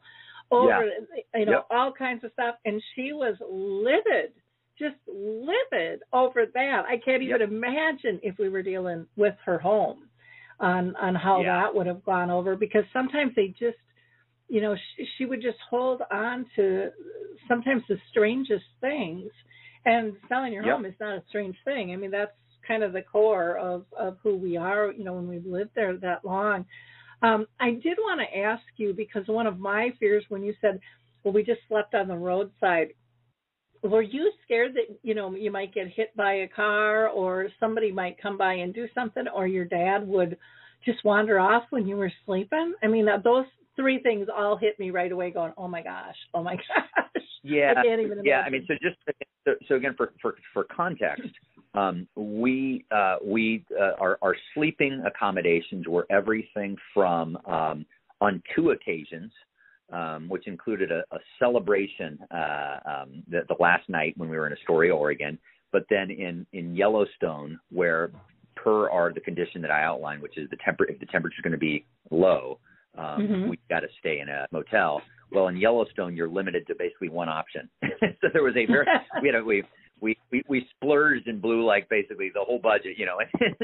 [0.52, 1.40] over yeah.
[1.40, 1.68] you know yep.
[1.72, 4.34] all kinds of stuff and she was livid
[4.80, 6.84] just livid over that.
[6.88, 7.50] I can't even yep.
[7.50, 10.10] imagine if we were dealing with her home
[10.60, 11.62] on on how yeah.
[11.62, 13.78] that would have gone over because sometimes they just
[14.54, 16.92] you know, she, she would just hold on to
[17.48, 19.32] sometimes the strangest things.
[19.86, 20.76] And selling your yep.
[20.76, 21.92] home is not a strange thing.
[21.92, 22.32] I mean, that's
[22.66, 24.92] kind of the core of of who we are.
[24.92, 26.66] You know, when we've lived there that long.
[27.24, 30.80] Um, I did want to ask you because one of my fears when you said,
[31.24, 32.90] "Well, we just slept on the roadside,"
[33.82, 37.92] were you scared that you know you might get hit by a car or somebody
[37.92, 40.38] might come by and do something, or your dad would
[40.86, 42.74] just wander off when you were sleeping?
[42.82, 46.44] I mean, those three things all hit me right away going, oh my gosh, oh
[46.44, 46.56] my
[47.16, 47.24] gosh.
[47.44, 47.74] Yeah.
[47.78, 48.26] I can't even imagine.
[48.26, 48.42] Yeah.
[48.42, 48.98] I mean, so just,
[49.46, 51.30] so, so again, for, for, for context,
[51.74, 57.86] um, we, uh, we, uh, our, our sleeping accommodations were everything from, um,
[58.22, 59.32] on two occasions,
[59.92, 64.48] um, which included a, a celebration, uh, um, the, the last night when we were
[64.48, 65.38] in Astoria, Oregon,
[65.72, 68.12] but then in, in Yellowstone, where
[68.56, 71.44] per are the condition that I outlined, which is the temper, if the temperature is
[71.44, 72.60] going to be low,
[72.98, 73.50] um, mm-hmm.
[73.50, 75.02] we got to stay in a motel.
[75.32, 77.70] Well, in Yellowstone, you're limited to basically one option.
[77.82, 78.86] so there was a very
[79.22, 79.64] we had a we
[80.00, 83.18] we we we splurged and blew like basically the whole budget, you know,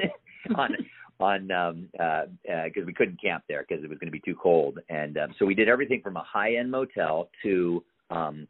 [0.55, 0.71] on
[1.19, 4.21] on um uh because uh, we couldn't camp there because it was going to be
[4.21, 8.47] too cold, and um, so we did everything from a high end motel to um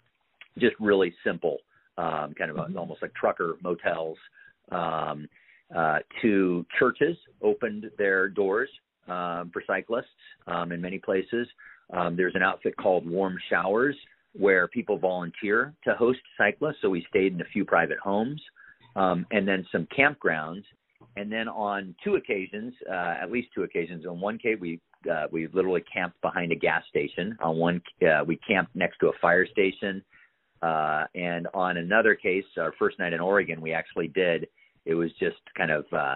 [0.58, 1.58] just really simple
[1.98, 2.78] um kind of a, mm-hmm.
[2.78, 4.18] almost like trucker motels
[4.72, 5.28] um
[5.76, 8.70] uh to churches opened their doors
[9.10, 10.06] um for cyclists
[10.48, 11.48] um in many places
[11.93, 13.95] um there's an outfit called warm showers
[14.34, 16.78] where people volunteer to host cyclists.
[16.82, 18.41] So we stayed in a few private homes
[18.95, 20.63] um, and then some campgrounds.
[21.15, 25.28] And then on two occasions, uh, at least two occasions, on one case we uh,
[25.32, 27.38] we literally camped behind a gas station.
[27.41, 30.04] On one, uh, we camped next to a fire station.
[30.62, 34.48] Uh, and on another case, our first night in Oregon, we actually did.
[34.86, 36.15] It was just kind of uh,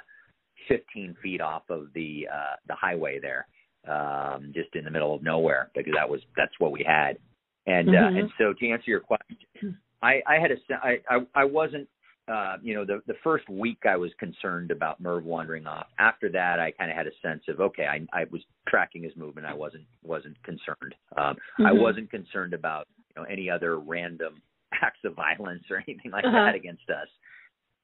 [0.68, 3.48] 15 feet off of the uh, the highway there,
[3.88, 7.18] um, just in the middle of nowhere, because that was that's what we had.
[7.66, 8.16] And mm-hmm.
[8.16, 11.88] uh, and so to answer your question, I, I had a I, I I wasn't
[12.28, 15.88] uh, you know the the first week I was concerned about Merv wandering off.
[16.00, 19.16] After that, I kind of had a sense of okay, I I was tracking his
[19.16, 19.48] movement.
[19.48, 20.96] I wasn't wasn't concerned.
[21.18, 21.66] Um, mm-hmm.
[21.66, 24.42] I wasn't concerned about you know any other random
[24.82, 26.46] acts of violence or anything like uh-huh.
[26.46, 27.08] that against us.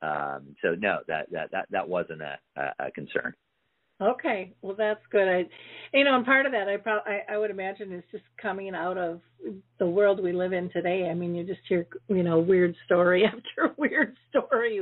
[0.02, 2.38] Um, so no, that that that that wasn't a,
[2.80, 3.34] a, concern.
[4.02, 5.28] Okay, well that's good.
[5.28, 5.44] I,
[5.94, 8.74] you know, and part of that I probably I, I would imagine is just coming
[8.74, 9.20] out of
[9.78, 11.10] the world we live in today.
[11.10, 14.82] I mean, you just hear you know weird story after weird story,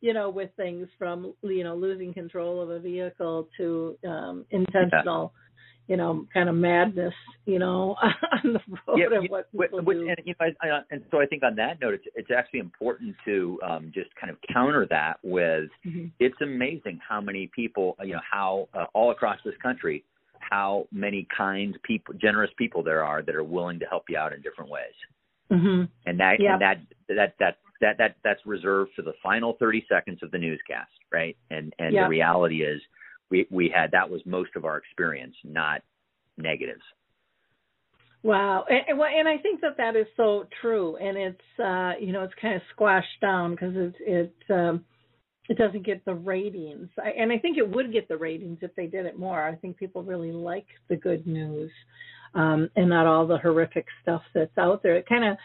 [0.00, 5.32] you know, with things from you know losing control of a vehicle to um intentional.
[5.34, 5.44] Yeah
[5.88, 7.14] you know, kind of madness,
[7.46, 7.96] you know,
[8.44, 10.08] on the road yeah, of what people do.
[10.08, 12.60] And, you know, I, I, and so I think on that note, it's, it's actually
[12.60, 16.06] important to um, just kind of counter that with mm-hmm.
[16.20, 20.04] it's amazing how many people, you know, how uh, all across this country,
[20.40, 24.34] how many kind people, generous people there are that are willing to help you out
[24.34, 24.94] in different ways.
[25.50, 25.84] Mm-hmm.
[26.04, 26.52] And that, yep.
[26.52, 26.76] and that,
[27.08, 31.36] that, that, that, that, that's reserved for the final 30 seconds of the newscast, right?
[31.50, 32.04] And, and yep.
[32.04, 32.82] the reality is,
[33.30, 35.82] we we had that was most of our experience, not
[36.36, 36.82] negatives.
[38.22, 42.24] Wow, and, and, I think that that is so true, and it's uh, you know
[42.24, 44.84] it's kind of squashed down because it it um,
[45.48, 48.74] it doesn't get the ratings, I, and I think it would get the ratings if
[48.74, 49.46] they did it more.
[49.46, 51.70] I think people really like the good news,
[52.34, 54.96] um, and not all the horrific stuff that's out there.
[54.96, 55.36] It kind of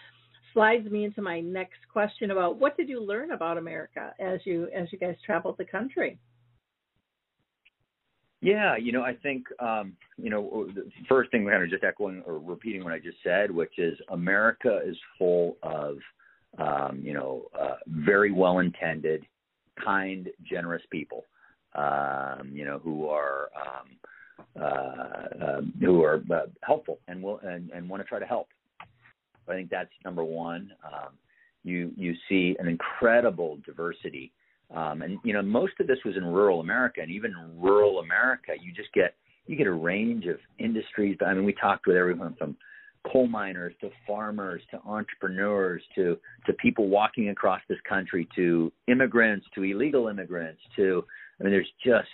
[0.53, 4.67] slides me into my next question about what did you learn about America as you
[4.75, 6.17] as you guys traveled the country.
[8.43, 11.85] Yeah, you know, I think um, you know the first thing, we're kind of just
[11.85, 15.95] echoing or repeating what I just said, which is America is full of
[16.57, 19.25] um, you know uh, very well intended,
[19.81, 21.23] kind, generous people,
[21.75, 27.69] um, you know, who are um, uh, uh, who are uh, helpful and will and,
[27.71, 28.49] and want to try to help.
[29.47, 30.73] I think that's number one.
[30.85, 31.13] Um,
[31.63, 34.33] you you see an incredible diversity
[34.73, 37.99] um, and you know, most of this was in rural America, and even in rural
[37.99, 41.17] America, you just get you get a range of industries.
[41.25, 42.55] I mean, we talked with everyone from
[43.11, 49.45] coal miners to farmers to entrepreneurs to to people walking across this country to immigrants
[49.53, 51.03] to illegal immigrants to
[51.39, 52.07] I mean, there's just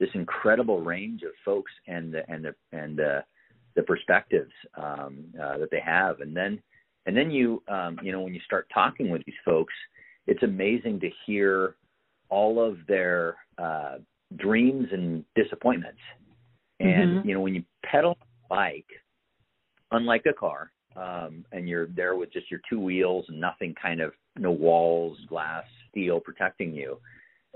[0.00, 3.24] this incredible range of folks and the and the and the
[3.74, 6.60] the perspectives um, uh, that they have, and then
[7.06, 9.74] and then you um, you know when you start talking with these folks,
[10.26, 11.76] it's amazing to hear
[12.32, 13.96] all of their uh,
[14.38, 16.00] dreams and disappointments.
[16.80, 17.28] And mm-hmm.
[17.28, 18.86] you know, when you pedal a bike,
[19.90, 24.00] unlike a car, um, and you're there with just your two wheels and nothing, kind
[24.00, 26.98] of no walls, glass, steel protecting you.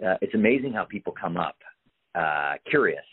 [0.07, 1.57] Uh, it's amazing how people come up
[2.15, 3.05] uh, curious,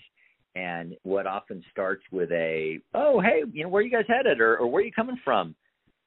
[0.55, 4.41] and what often starts with a, "Oh, hey, you know, where are you guys headed?"
[4.41, 5.55] or, or "Where are you coming from?"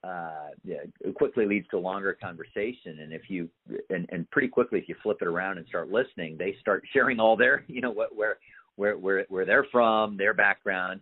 [0.07, 2.99] Uh, yeah, it quickly leads to a longer conversation.
[3.01, 3.49] And if you
[3.89, 7.19] and, and pretty quickly, if you flip it around and start listening, they start sharing
[7.19, 8.37] all their, you know, what where
[8.75, 11.01] where where where they're from, their background.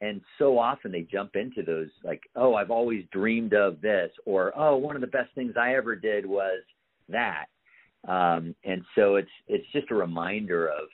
[0.00, 4.52] And so often they jump into those like, oh, I've always dreamed of this, or
[4.56, 6.62] oh, one of the best things I ever did was
[7.08, 7.46] that.
[8.06, 10.88] Um, and so it's it's just a reminder of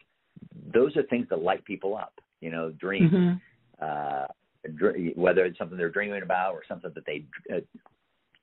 [0.73, 3.13] those are things that light people up, you know, dreams.
[3.13, 3.85] Mm-hmm.
[3.85, 4.27] Uh,
[5.15, 7.61] whether it's something they're dreaming about or something that they uh,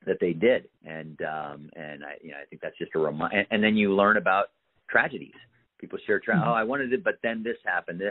[0.05, 0.67] that they did.
[0.85, 3.75] And um and i you know i think that's just a reminder and, and then
[3.75, 4.47] you learn about
[4.89, 5.33] tragedies.
[5.79, 6.49] People share tra- mm-hmm.
[6.49, 8.01] oh i wanted it but then this happened.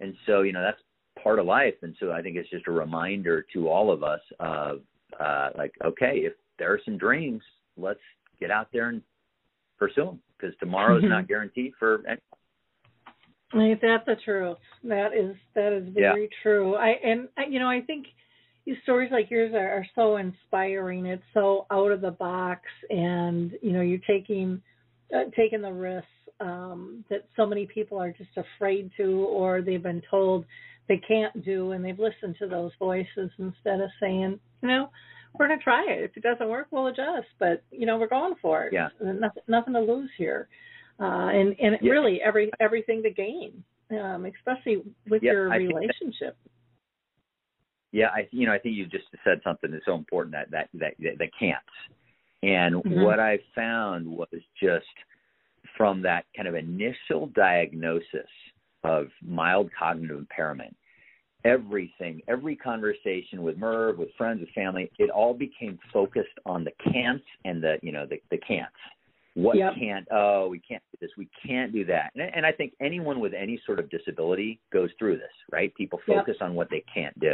[0.00, 0.80] And so you know that's
[1.22, 1.74] part of life.
[1.82, 4.80] And so i think it's just a reminder to all of us of
[5.20, 7.42] uh like okay if there are some dreams
[7.76, 8.00] let's
[8.40, 9.02] get out there and
[9.78, 12.02] pursue them because tomorrow is not guaranteed for
[13.54, 14.58] Ain't that the truth?
[14.84, 16.36] That is that is very yeah.
[16.42, 16.74] true.
[16.76, 18.06] I and you know I think
[18.66, 21.06] these stories like yours are, are so inspiring.
[21.06, 24.62] It's so out of the box, and you know you're taking
[25.14, 26.08] uh, taking the risks
[26.40, 30.44] um, that so many people are just afraid to, or they've been told
[30.88, 34.90] they can't do, and they've listened to those voices instead of saying, you know,
[35.38, 36.02] we're going to try it.
[36.02, 37.28] If it doesn't work, we'll adjust.
[37.38, 38.72] But you know, we're going for it.
[38.72, 38.88] Yeah.
[39.00, 40.48] Nothing, nothing to lose here,
[41.00, 41.90] uh, and and yeah.
[41.90, 46.36] really every everything to gain, um, especially with yeah, your I relationship.
[46.42, 46.50] That,
[47.92, 50.68] yeah, I you know I think you just said something that's so important that that
[50.74, 51.58] that that can't.
[52.42, 53.02] And mm-hmm.
[53.02, 54.28] what I found was
[54.60, 54.86] just
[55.76, 58.28] from that kind of initial diagnosis
[58.84, 60.74] of mild cognitive impairment,
[61.44, 66.72] everything, every conversation with Merv, with friends, with family, it all became focused on the
[66.92, 68.72] can'ts and the, you know, the, the can'ts.
[69.34, 69.72] What yep.
[69.78, 72.12] can't, oh, we can't do this, we can't do that.
[72.14, 75.74] And, and I think anyone with any sort of disability goes through this, right?
[75.74, 76.50] People focus yep.
[76.50, 77.32] on what they can't do.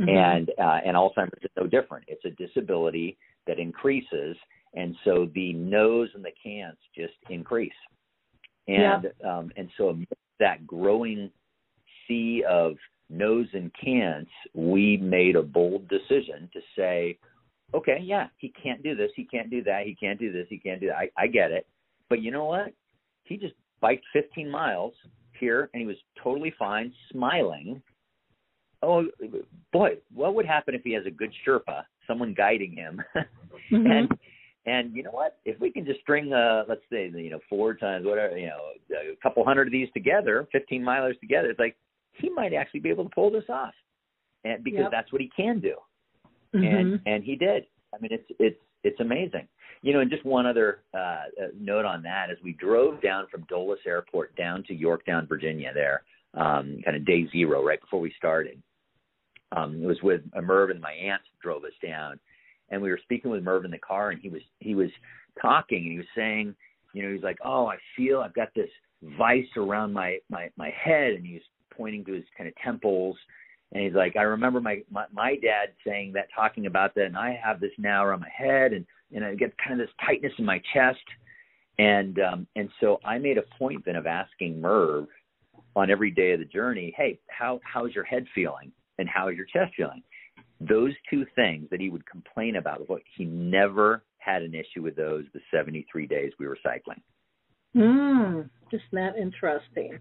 [0.00, 0.08] Mm-hmm.
[0.08, 2.04] And, uh, and Alzheimer's is no different.
[2.08, 4.36] It's a disability that increases
[4.74, 7.72] and so the no's and the can'ts just increase.
[8.68, 9.38] And yeah.
[9.38, 9.98] um, and so
[10.40, 11.30] that growing
[12.06, 12.74] sea of
[13.10, 17.18] no's and can'ts, we made a bold decision to say,
[17.74, 20.58] okay, yeah, he can't do this, he can't do that, he can't do this, he
[20.58, 20.96] can't do that.
[20.96, 21.66] I, I get it,
[22.08, 22.72] but you know what?
[23.24, 24.92] He just biked 15 miles
[25.38, 27.82] here, and he was totally fine, smiling.
[28.82, 29.06] Oh
[29.72, 33.00] boy, what would happen if he has a good Sherpa, someone guiding him,
[33.72, 33.86] mm-hmm.
[33.86, 34.08] and
[34.66, 35.38] and you know what?
[35.44, 38.58] If we can just string, uh, let's say, you know, four times whatever, you know,
[38.96, 41.76] a couple hundred of these together, 15 milers together, it's like
[42.12, 43.74] he might actually be able to pull this off,
[44.44, 44.90] and because yep.
[44.90, 45.74] that's what he can do,
[46.54, 46.64] mm-hmm.
[46.64, 47.64] and and he did.
[47.94, 49.46] I mean, it's it's it's amazing.
[49.82, 51.24] You know, and just one other uh,
[51.58, 56.02] note on that: as we drove down from Dulles Airport down to Yorktown, Virginia, there,
[56.34, 58.62] um, kind of day zero, right before we started.
[59.54, 62.18] Um, it was with Merv and my aunt drove us down
[62.72, 64.88] and we were speaking with Merv in the car, and he was he was
[65.40, 66.54] talking, and he was saying,
[66.94, 68.70] you know, he's like, oh, I feel I've got this
[69.18, 73.16] vice around my my my head, and he was pointing to his kind of temples,
[73.72, 77.16] and he's like, I remember my my, my dad saying that, talking about that, and
[77.16, 80.32] I have this now around my head, and and I get kind of this tightness
[80.38, 81.04] in my chest,
[81.78, 85.06] and um and so I made a point then of asking Merv
[85.74, 89.36] on every day of the journey, hey, how how's your head feeling, and how is
[89.36, 90.02] your chest feeling?
[90.68, 94.96] those two things that he would complain about, look, he never had an issue with
[94.96, 97.00] those the 73 days we were cycling.
[97.74, 99.98] Hmm, just that interesting.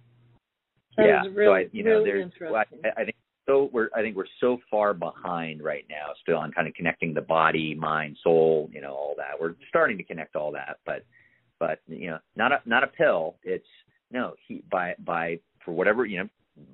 [0.97, 3.15] That yeah, really, so I, you know, really there's, I, I think
[3.45, 3.69] so.
[3.71, 7.21] We're, I think we're so far behind right now, still on kind of connecting the
[7.21, 9.39] body, mind, soul, you know, all that.
[9.39, 11.05] We're starting to connect all that, but,
[11.59, 13.35] but you know, not a not a pill.
[13.43, 13.65] It's
[14.11, 16.29] no, he by by for whatever you know,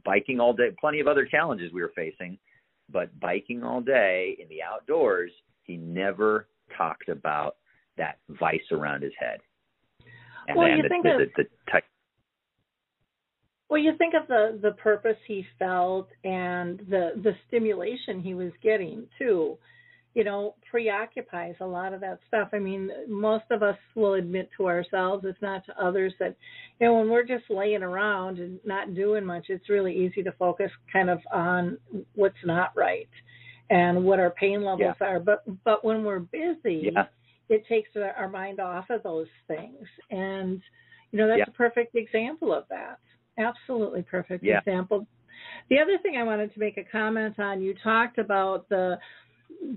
[0.06, 2.38] biking all day, plenty of other challenges we were facing
[2.92, 5.32] but biking all day in the outdoors,
[5.64, 6.48] he never
[6.78, 7.58] talked about
[7.98, 9.40] that vice around his head.
[10.48, 11.50] And well, then you the, think the, of, the, the
[13.70, 18.52] well, you think of the the purpose he felt and the the stimulation he was
[18.62, 19.58] getting too
[20.18, 22.50] you know, preoccupies a lot of that stuff.
[22.52, 26.36] I mean, most of us will admit to ourselves, if not to others, that,
[26.80, 30.32] you know, when we're just laying around and not doing much, it's really easy to
[30.32, 31.78] focus kind of on
[32.16, 33.08] what's not right
[33.70, 35.08] and what our pain levels yeah.
[35.08, 35.20] are.
[35.20, 37.04] But but when we're busy, yeah.
[37.48, 39.86] it takes our mind off of those things.
[40.10, 40.60] And,
[41.12, 41.46] you know, that's yeah.
[41.48, 42.98] a perfect example of that.
[43.38, 44.60] Absolutely perfect yeah.
[44.60, 45.06] example.
[45.70, 48.98] The other thing I wanted to make a comment on, you talked about the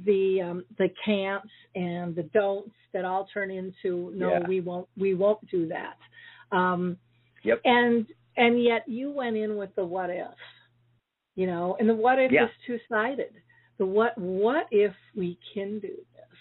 [0.04, 4.46] the um, the can'ts and the don'ts that all turn into no, yeah.
[4.46, 5.96] we won't we won't do that.
[6.56, 6.96] Um,
[7.44, 7.60] yep.
[7.64, 8.06] And
[8.36, 10.26] and yet you went in with the what if,
[11.36, 12.44] you know, and the what if yeah.
[12.44, 13.34] is two sided.
[13.78, 16.38] The what what if we can do this?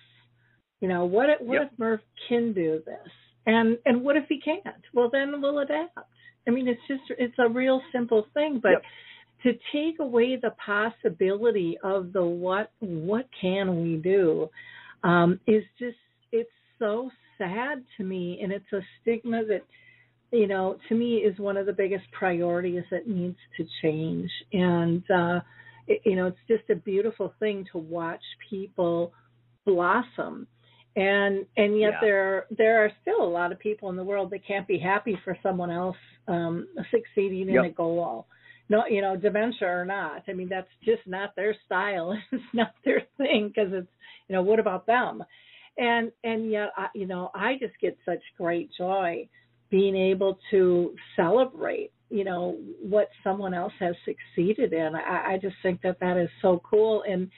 [0.82, 1.72] You know, what if, what yep.
[1.72, 3.12] if Merv can do this?
[3.46, 4.64] And and what if he can't?
[4.94, 5.98] Well, then we'll adapt.
[6.50, 8.72] I mean, it's just it's a real simple thing, but.
[8.72, 8.82] Yep
[9.44, 14.50] to take away the possibility of the what what can we do
[15.04, 15.98] um, is just
[16.32, 19.62] it's so sad to me and it's a stigma that
[20.32, 25.04] you know to me is one of the biggest priorities that needs to change and
[25.10, 25.40] uh,
[25.88, 29.14] it, you know it's just a beautiful thing to watch people
[29.66, 30.48] blossom
[30.96, 32.00] and and yet yeah.
[32.02, 35.18] there there are still a lot of people in the world that can't be happy
[35.24, 37.66] for someone else um, succeeding yep.
[37.66, 38.28] in a goal
[38.70, 40.24] no, you know, dementia or not.
[40.28, 42.16] I mean, that's just not their style.
[42.32, 43.88] it's not their thing because it's,
[44.28, 45.24] you know, what about them?
[45.78, 49.28] And and yet, I, you know, I just get such great joy
[49.72, 54.96] being able to celebrate you know what someone else has succeeded in.
[54.96, 57.30] I, I just think that that is so cool, and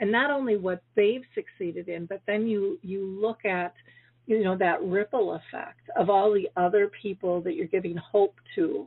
[0.00, 3.74] and not only what they've succeeded in, but then you you look at
[4.26, 8.86] you know that ripple effect of all the other people that you're giving hope to,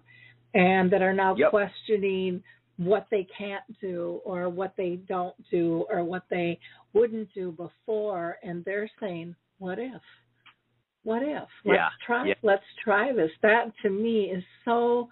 [0.53, 1.49] and that are now yep.
[1.49, 2.43] questioning
[2.79, 6.57] what they can't do or what they don't do or what they
[6.93, 10.01] wouldn't do before and they're saying what if
[11.03, 11.89] what if let's yeah.
[12.05, 12.33] try yeah.
[12.41, 15.09] let's try this that to me is so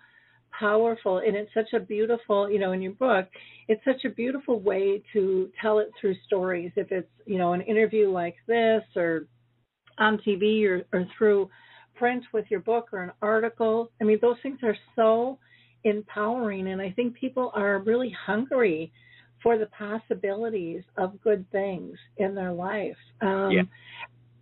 [0.57, 3.27] powerful and it's such a beautiful you know in your book
[3.67, 7.61] it's such a beautiful way to tell it through stories if it's you know an
[7.61, 9.27] interview like this or
[9.97, 11.49] on tv or, or through
[11.95, 15.37] print with your book or an article i mean those things are so
[15.83, 18.91] empowering and i think people are really hungry
[19.43, 23.61] for the possibilities of good things in their life um yeah.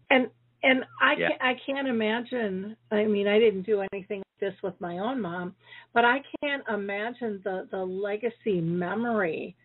[0.09, 0.27] and
[0.63, 1.27] and I yeah.
[1.29, 2.75] can't, I can't imagine.
[2.89, 5.55] I mean, I didn't do anything this with my own mom,
[5.93, 9.55] but I can't imagine the the legacy memory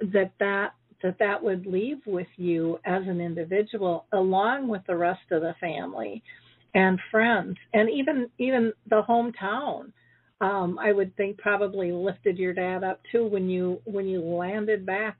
[0.00, 5.20] that that that that would leave with you as an individual, along with the rest
[5.30, 6.22] of the family
[6.74, 9.92] and friends, and even even the hometown.
[10.42, 14.86] Um, I would think probably lifted your dad up too when you when you landed
[14.86, 15.18] back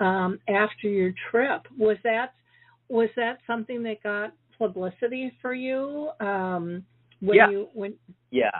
[0.00, 1.62] um, after your trip.
[1.78, 2.34] Was that
[2.88, 6.84] was that something that got publicity for you um,
[7.20, 7.50] when yeah.
[7.50, 7.94] you when
[8.30, 8.50] yeah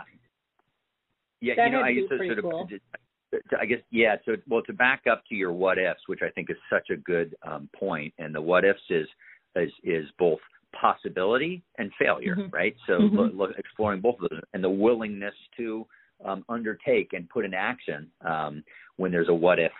[1.41, 2.69] yeah that you know I used to sort of cool.
[3.57, 4.17] I guess yeah.
[4.25, 6.97] So well, to back up to your what ifs, which I think is such a
[6.97, 9.07] good um, point, and the what ifs is
[9.55, 10.39] is is both
[10.73, 12.53] possibility and failure, Mhm.
[12.53, 12.75] right?
[12.87, 13.13] So Mhm.
[13.13, 15.87] look, look, exploring both of those, and the willingness to
[16.23, 18.63] um, undertake and put in action um,
[18.97, 19.73] when there's a what if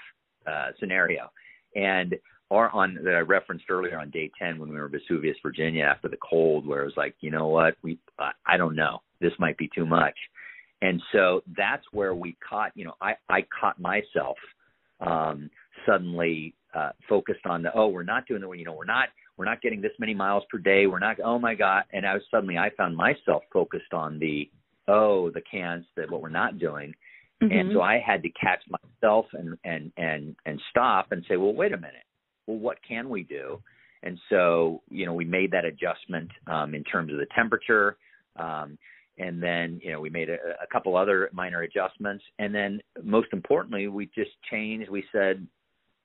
[0.47, 1.31] uh, scenario.
[1.75, 2.17] And
[2.49, 5.83] our on that I referenced earlier on day ten when we were in Vesuvius, Virginia,
[5.83, 9.01] after the cold, where it was like, you know what, we uh, I don't know,
[9.21, 10.15] this might be too much.
[10.81, 14.37] And so that's where we caught, you know, I, I caught myself
[14.99, 15.49] um,
[15.85, 19.45] suddenly uh, focused on the, oh, we're not doing the, you know, we're not, we're
[19.45, 20.87] not getting this many miles per day.
[20.87, 21.83] We're not, oh my God.
[21.93, 24.49] And I was suddenly, I found myself focused on the,
[24.87, 26.93] oh, the cans that what we're not doing.
[27.41, 27.51] Mm-hmm.
[27.51, 31.53] And so I had to catch myself and, and, and, and stop and say, well,
[31.53, 32.05] wait a minute.
[32.47, 33.61] Well, what can we do?
[34.03, 37.97] And so, you know, we made that adjustment um, in terms of the temperature.
[38.35, 38.77] Um,
[39.17, 42.23] and then you know we made a, a couple other minor adjustments.
[42.39, 44.89] And then most importantly we just changed.
[44.89, 45.45] We said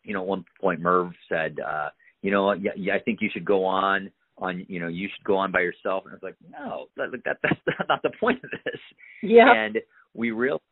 [0.04, 1.88] you know at one point merv said uh
[2.22, 5.24] you know yeah, yeah i think you should go on on you know you should
[5.24, 6.04] go on by yourself.
[6.04, 8.80] And i was like no that, that that's not the point of this.
[9.22, 9.52] Yeah.
[9.52, 9.78] And
[10.14, 10.62] we realized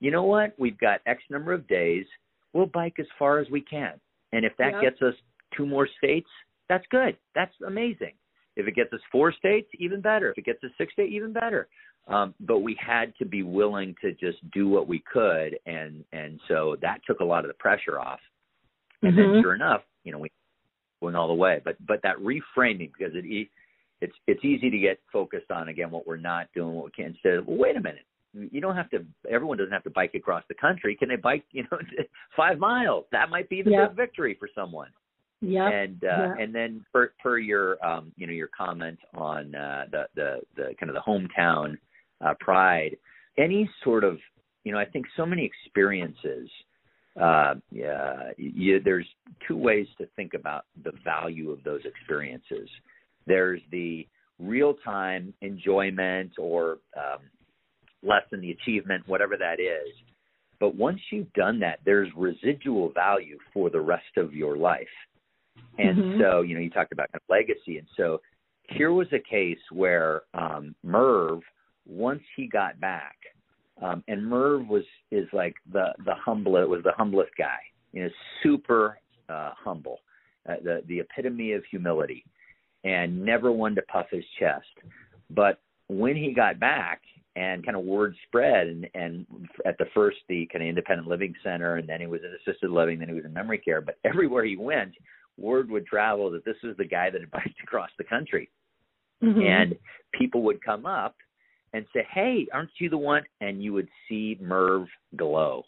[0.00, 0.54] you know what?
[0.58, 2.06] We've got x number of days.
[2.52, 3.94] We'll bike as far as we can.
[4.32, 4.82] And if that Yep.
[4.82, 5.14] gets us
[5.56, 6.28] two more states
[6.68, 7.16] that's good.
[7.34, 8.12] That's amazing
[8.56, 10.30] if it gets us four states, even better.
[10.30, 11.68] If it gets us six states, even better.
[12.08, 16.40] Um, but we had to be willing to just do what we could, and and
[16.48, 18.20] so that took a lot of the pressure off.
[19.02, 19.40] And then, Mhm.
[19.40, 20.30] sure enough, you know, we
[21.00, 21.60] went all the way.
[21.64, 23.48] But but that reframing because it
[24.00, 27.06] it's it's easy to get focused on again what we're not doing, what we can.
[27.06, 28.04] Instead, of, well, wait a minute.
[28.34, 29.04] You don't have to.
[29.30, 30.96] Everyone doesn't have to bike across the country.
[30.96, 31.44] Can they bike?
[31.52, 31.78] You know,
[32.36, 33.06] five miles.
[33.12, 33.90] That might be the Yep.
[33.90, 34.90] big victory for someone
[35.42, 35.72] Yep.
[35.72, 36.34] and uh, Yeah.
[36.38, 40.74] and then per, per your um, you know your comment on uh, the the the
[40.78, 41.76] kind of the hometown
[42.24, 42.96] uh, pride,
[43.36, 44.18] any sort of
[44.64, 46.48] you know I think so many experiences.
[47.20, 49.06] Uh, yeah, you, there's
[49.46, 52.70] two ways to think about the value of those experiences.
[53.26, 54.06] There's the
[54.38, 57.20] real time enjoyment or um,
[58.02, 59.92] lesson, the achievement, whatever that is.
[60.58, 64.86] But once you've done that, there's residual value for the rest of your life.
[65.78, 66.18] And Mhm.
[66.18, 67.78] so, you know, you talked about kind of legacy.
[67.78, 68.20] And so
[68.68, 71.42] here was a case where um, Merv,
[71.86, 73.16] once he got back,
[73.80, 77.58] um, and Merv was is like the the humblest was the humblest guy,
[77.92, 78.10] you know,
[78.42, 78.98] super
[79.28, 80.00] uh, humble,
[80.48, 82.24] uh, the the epitome of humility,
[82.84, 84.68] and never one to puff his chest.
[85.30, 87.02] But when he got back
[87.34, 89.26] and kind of word spread and and
[89.64, 92.70] at the first the kind of independent living center and then he was in assisted
[92.70, 94.92] living then he was in memory care but everywhere he went
[95.38, 98.48] word would travel that this was the guy that had biked across the country.
[99.22, 99.44] Mhm.
[99.46, 99.78] and
[100.12, 101.14] people would come up
[101.72, 103.22] and say hey aren't you the one?
[103.40, 105.64] And you would see merv glow.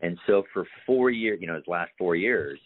[0.00, 2.58] And so for four years you know his last four years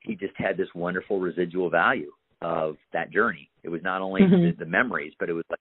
[0.00, 2.10] he just had this wonderful residual value
[2.40, 3.50] of that journey.
[3.62, 4.56] It was not only Mhm.
[4.56, 5.60] the, the memories but it was like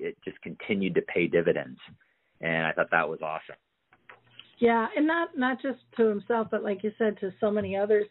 [0.00, 1.78] it just continued to pay dividends.
[2.42, 3.56] And i thought that was awesome
[4.58, 8.06] Yeah, and not not just to himself, but like you said, to so many others.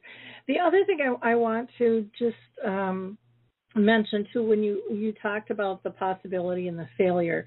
[0.48, 3.18] The other thing I, I want to just um,
[3.76, 7.46] mention too, when you you talked about the possibility and the failure,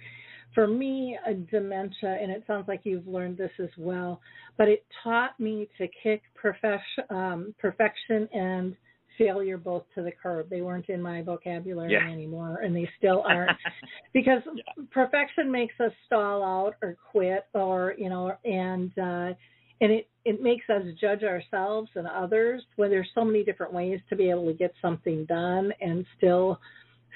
[0.55, 4.21] for me, a dementia, and it sounds like you've learned this as well,
[4.57, 8.77] but it taught me to kick perfection, um, perfection and
[9.19, 10.49] failure both to the curb.
[10.49, 12.11] They weren't in my vocabulary yeah.
[12.11, 13.59] anymore, and they still aren't,
[14.15, 14.85] because yeah.
[14.91, 19.35] perfection makes us stall out or quit, or you know, and uh,
[19.81, 24.01] and it it makes us judge ourselves and others when there's so many different ways
[24.09, 26.61] to be able to get something done and still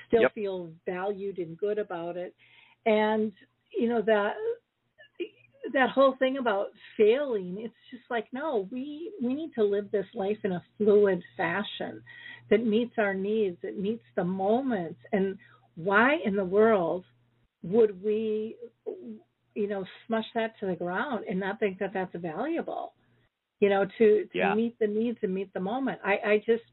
[0.09, 0.34] still yep.
[0.34, 2.34] feel valued and good about it
[2.86, 3.32] and
[3.76, 4.32] you know that
[5.73, 10.07] that whole thing about failing it's just like no we we need to live this
[10.15, 12.03] life in a fluid fashion
[12.51, 15.39] that meets our needs it meets the moments and
[15.77, 17.05] why in the world
[17.63, 18.57] would we
[19.55, 22.93] you know smush that to the ground and not think that that's valuable?
[23.61, 24.55] You know to to yeah.
[24.55, 26.01] meet the needs and meet the moment.
[26.05, 26.65] I i just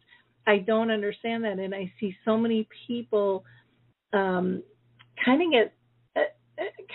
[0.47, 1.59] i don't understand that.
[1.59, 3.43] And i see so many people
[4.13, 4.63] um
[5.23, 5.73] kind of get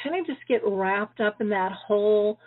[0.03, 2.39] kind of just get wrapped up in that whole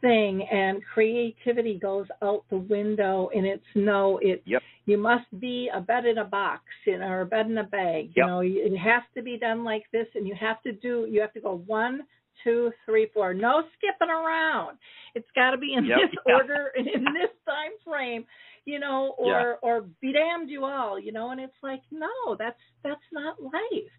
[0.00, 4.62] thing and creativity goes out the window and it's no it yep.
[4.86, 7.64] you must be a bed in a box you know, or a bed in a
[7.64, 8.12] bag yep.
[8.14, 11.20] you know it has to be done like this and you have to do you
[11.20, 12.02] have to go one
[12.44, 14.78] two three four no skipping around
[15.16, 15.98] it's got to be in yep.
[16.02, 18.24] this order and in this time frame
[18.66, 19.68] you know or yeah.
[19.68, 23.92] or be damned you all you know and it's like no that's that's not life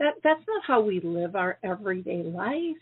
[0.00, 2.76] that that's not how we live our everyday life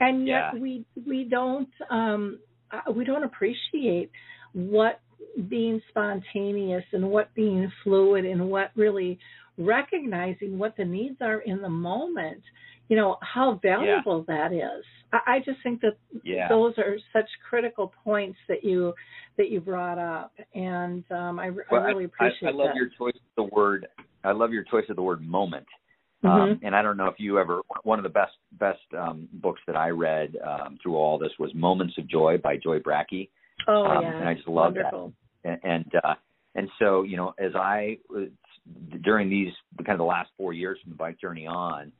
[0.00, 0.58] and yet yeah.
[0.58, 2.38] we we don't um
[2.72, 4.10] uh, we don't appreciate
[4.52, 5.00] what
[5.48, 9.18] being spontaneous and what being fluid and what really
[9.58, 12.42] recognizing what the needs are in the moment
[12.88, 14.48] you know how valuable yeah.
[14.48, 16.48] that is I, I just think that yeah.
[16.48, 18.94] those are such critical points that you
[19.36, 22.76] that you brought up and um i, well, I really appreciate I, I love that.
[22.76, 23.86] your choice of the word
[24.24, 25.66] i love your choice of the word moment
[26.24, 26.52] Mm-hmm.
[26.52, 29.60] Um, and I don't know if you ever one of the best best um, books
[29.66, 33.28] that I read um, through all this was Moments of Joy by Joy Brackey.
[33.68, 35.12] Oh um, yeah, and I just love Wonderful.
[35.44, 35.60] that.
[35.62, 36.14] And and, uh,
[36.54, 37.98] and so you know, as I
[39.02, 41.92] during these kind of the last four years from the bike journey on,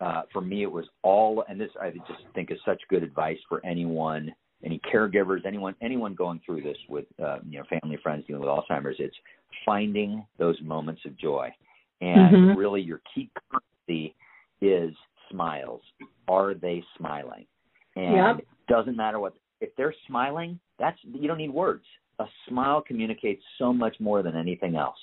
[0.00, 1.44] uh, for me it was all.
[1.48, 4.32] And this I just think is such good advice for anyone,
[4.64, 8.50] any caregivers, anyone anyone going through this with uh, you know family friends dealing with
[8.50, 8.96] Alzheimer's.
[9.00, 9.16] It's
[9.64, 11.52] finding those moments of joy
[12.00, 12.58] and mm-hmm.
[12.58, 14.14] really, your key currency
[14.60, 14.94] is
[15.30, 15.80] smiles.
[16.28, 17.46] Are they smiling?
[17.94, 18.46] And yep.
[18.68, 20.58] doesn't matter what if they're smiling.
[20.78, 21.84] That's you don't need words.
[22.18, 24.98] A smile communicates so much more than anything else.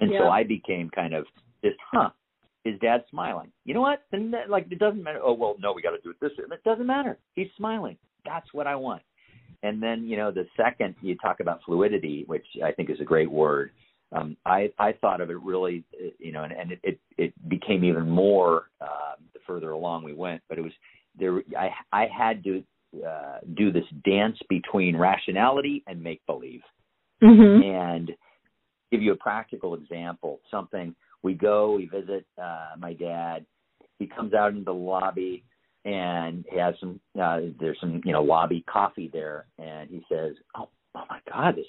[0.00, 0.22] And yep.
[0.22, 1.26] so I became kind of
[1.62, 2.10] this, huh?
[2.64, 3.50] Is Dad smiling?
[3.64, 4.02] You know what?
[4.12, 5.20] And that, like it doesn't matter.
[5.22, 6.32] Oh well, no, we got to do it this.
[6.36, 7.18] It doesn't matter.
[7.34, 7.96] He's smiling.
[8.26, 9.02] That's what I want.
[9.62, 13.04] And then you know the second you talk about fluidity, which I think is a
[13.04, 13.70] great word
[14.12, 15.84] um, I, I thought of it really,
[16.18, 20.14] you know, and, and it, it, it became even more uh, the further along we
[20.14, 20.42] went.
[20.48, 20.72] But it was
[21.18, 21.42] there.
[21.56, 22.62] I I had to
[23.06, 26.62] uh, do this dance between rationality and make believe,
[27.22, 27.62] mm-hmm.
[27.62, 28.10] and
[28.90, 30.40] give you a practical example.
[30.50, 33.46] Something we go, we visit uh, my dad.
[34.00, 35.44] He comes out into the lobby
[35.84, 37.00] and he has some.
[37.20, 41.56] Uh, there's some, you know, lobby coffee there, and he says, "Oh, oh my God,
[41.56, 41.66] this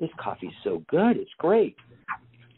[0.00, 1.16] this coffee's so good.
[1.16, 1.76] It's great.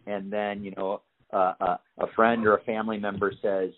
[0.07, 3.71] And then, you know, uh, uh, a friend or a family member says,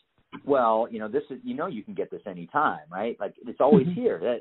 [0.44, 3.16] well, you know, this is, you know, you can get this anytime, right?
[3.18, 4.00] Like it's always mm-hmm.
[4.00, 4.38] here.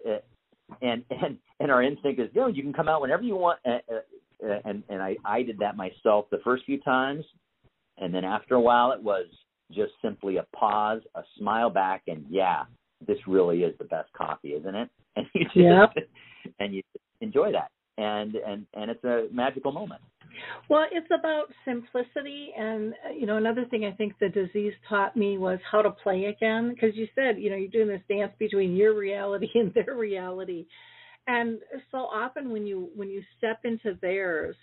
[0.82, 3.60] And, and, and our instinct is, you know, you can come out whenever you want.
[3.66, 7.26] And, and I, I did that myself the first few times.
[7.98, 9.26] And then after a while, it was
[9.72, 12.64] just simply a pause, a smile back, and yeah,
[13.06, 14.90] this really is the best coffee, isn't it?
[15.16, 16.08] And you just, yep.
[16.60, 16.82] and you
[17.20, 20.02] enjoy that and and and it's a magical moment.
[20.70, 25.18] Well, it's about simplicity, and uh, you know, another thing I think the disease taught
[25.18, 26.74] me was how to play again.
[26.74, 30.66] Because you said, you know, you're doing this dance between your reality and their reality,
[31.28, 31.60] and
[31.92, 34.56] so often when you when you step into theirs,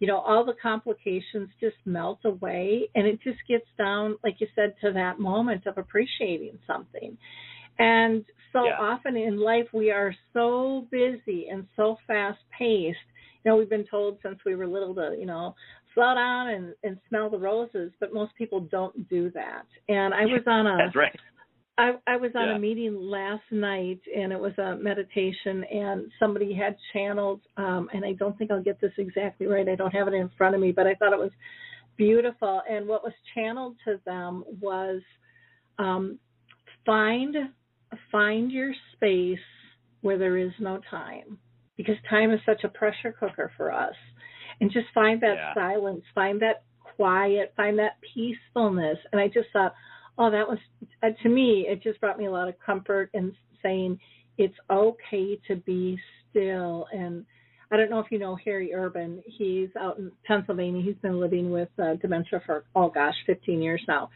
[0.00, 4.46] you know, all the complications just melt away, and it just gets down, like you
[4.54, 7.18] said, to that moment of appreciating something.
[7.78, 8.76] And so yeah.
[8.80, 12.98] often in life we are so busy and so fast paced.
[13.44, 15.54] You know, we've been told since we were little to, you know,
[15.94, 19.66] slow down and, and smell the roses, but most people don't do that.
[19.88, 21.16] And I was on a That's right.
[21.78, 22.56] I, I was on yeah.
[22.56, 28.04] a meeting last night and it was a meditation and somebody had channeled um and
[28.04, 29.68] I don't think I'll get this exactly right.
[29.68, 31.30] I don't have it in front of me, but I thought it was
[31.96, 32.62] beautiful.
[32.68, 35.00] And what was channeled to them was
[35.78, 36.18] um
[36.84, 37.36] find
[38.10, 39.38] find your space
[40.00, 41.38] where there is no time
[41.76, 43.94] because time is such a pressure cooker for us
[44.60, 45.54] and just find that yeah.
[45.54, 46.64] silence find that
[46.96, 49.74] quiet find that peacefulness and i just thought
[50.18, 50.58] oh, that was
[51.02, 51.66] uh, to me.
[51.68, 53.32] It just brought me a lot of comfort in
[53.62, 53.98] saying
[54.36, 56.86] it's okay to be still.
[56.92, 57.24] And
[57.70, 59.22] I don't know if you know Harry Urban.
[59.26, 60.82] He's out in Pennsylvania.
[60.82, 64.10] He's been living with uh, dementia for oh gosh, 15 years now.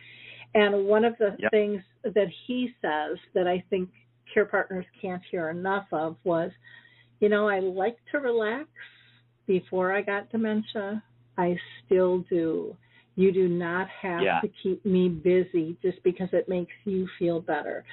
[0.54, 1.50] And one of the yep.
[1.50, 3.88] things that he says that I think
[4.32, 6.50] care partners can't hear enough of was,
[7.20, 8.68] you know, I like to relax
[9.46, 11.02] before I got dementia.
[11.38, 12.76] I still do.
[13.14, 14.40] You do not have yeah.
[14.40, 17.84] to keep me busy just because it makes you feel better.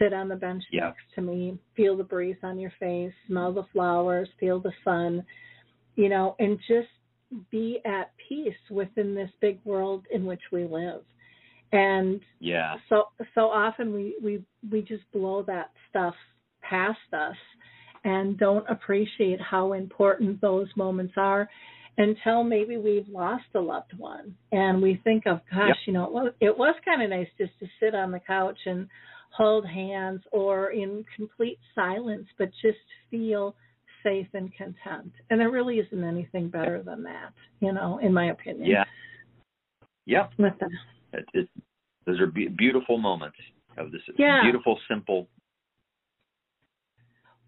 [0.00, 0.86] Sit on the bench yeah.
[0.86, 5.24] next to me, feel the breeze on your face, smell the flowers, feel the sun,
[5.96, 6.88] you know, and just
[7.50, 11.02] be at peace within this big world in which we live.
[11.72, 12.76] And yeah.
[12.88, 13.04] So
[13.34, 16.14] so often we we we just blow that stuff
[16.62, 17.36] past us
[18.04, 21.48] and don't appreciate how important those moments are
[21.98, 24.34] until maybe we've lost a loved one.
[24.52, 25.76] And we think of gosh yep.
[25.86, 28.58] you know it was, it was kind of nice just to sit on the couch
[28.64, 28.88] and
[29.30, 32.78] hold hands or in complete silence but just
[33.10, 33.54] feel
[34.02, 35.12] safe and content.
[35.28, 38.70] And there really isn't anything better than that you know in my opinion.
[38.70, 38.84] Yeah.
[40.06, 40.28] Yeah
[41.12, 41.48] it, it,
[42.06, 43.36] those are be- beautiful moments
[43.76, 44.40] of this yeah.
[44.42, 45.28] beautiful simple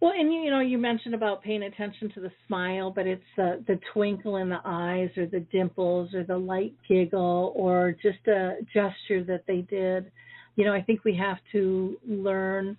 [0.00, 3.56] well, and you, know, you mentioned about paying attention to the smile, but it's uh,
[3.66, 8.56] the twinkle in the eyes, or the dimples, or the light giggle, or just a
[8.72, 10.10] gesture that they did.
[10.56, 12.78] You know, I think we have to learn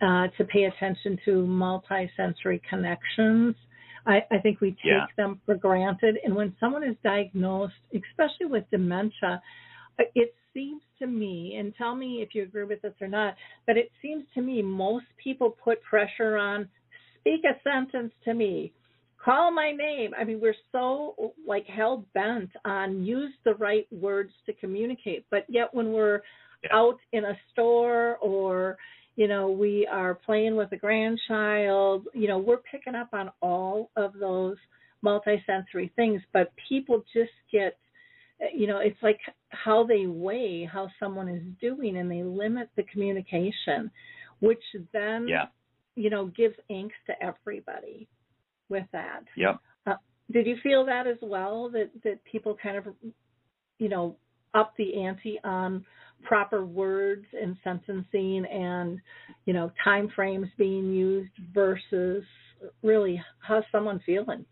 [0.00, 3.54] uh, to pay attention to multisensory connections.
[4.06, 5.06] I, I think we take yeah.
[5.18, 9.42] them for granted, and when someone is diagnosed, especially with dementia,
[9.98, 13.34] Uh, it seems to me, and tell me if you agree with this or not,
[13.66, 16.68] but it seems to me most people put pressure on
[17.22, 18.72] speak a sentence to me,
[19.24, 20.12] call my name.
[20.18, 25.44] I mean, we're so like hell bent on use the right words to communicate, but
[25.48, 26.20] yet when we're
[26.64, 26.70] yeah.
[26.72, 28.76] out in a store or
[29.16, 33.90] you know we are playing with a grandchild, you know we're picking up on all
[33.96, 34.56] of those
[35.04, 37.76] multisensory things, but people just get
[38.42, 39.18] uh, you know it's like
[39.52, 43.90] how they weigh how someone is doing and they limit the communication
[44.40, 45.46] which then yeah.
[45.94, 48.08] you know gives angst to everybody
[48.68, 49.22] with that.
[49.36, 49.60] Yep.
[49.86, 49.94] Uh,
[50.32, 52.86] did you feel that as well that that people kind of
[53.78, 54.16] you know
[54.54, 55.84] up the ante on
[56.24, 58.98] proper words and sentencing and
[59.46, 62.24] you know time frames being used versus
[62.82, 64.44] really how's someone feeling?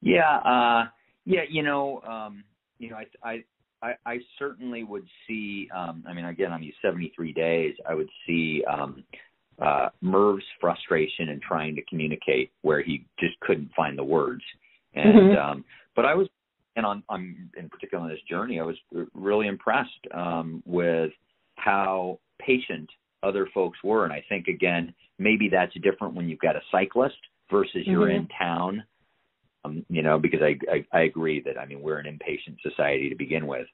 [0.00, 0.88] Yeah uh
[1.28, 2.42] yeah, you know, um,
[2.78, 3.44] you know, I,
[3.82, 5.68] I, I, certainly would see.
[5.74, 9.04] Um, I mean, again, on these 73 days, I would see um,
[9.60, 14.42] uh, Merv's frustration in trying to communicate where he just couldn't find the words.
[14.94, 15.38] And mm-hmm.
[15.38, 15.64] um,
[15.94, 16.28] but I was,
[16.76, 18.76] and on, on in particular on this journey, I was
[19.14, 21.10] really impressed um, with
[21.56, 22.88] how patient
[23.22, 24.04] other folks were.
[24.04, 27.16] And I think again, maybe that's different when you've got a cyclist
[27.50, 28.22] versus you're mm-hmm.
[28.22, 28.84] in town
[29.64, 33.08] um, you know, because I, I I agree that I mean we're an impatient society
[33.08, 33.66] to begin with,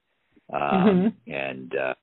[0.53, 1.33] um, mm-hmm.
[1.33, 1.95] and uh,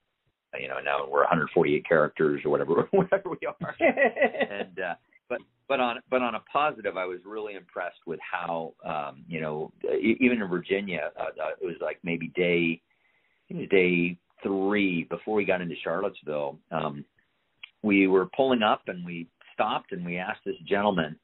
[0.60, 4.96] you know now we're 148 characters or whatever whatever we are, and uh,
[5.30, 9.42] but but on but on a positive, I was really impressed with how um, you
[9.42, 9.72] know
[10.02, 12.82] even in Virginia, uh, uh, it was like maybe day
[13.70, 16.58] day three before we got into Charlottesville.
[16.72, 17.06] Um,
[17.84, 21.18] we were pulling up and we stopped and we asked this gentleman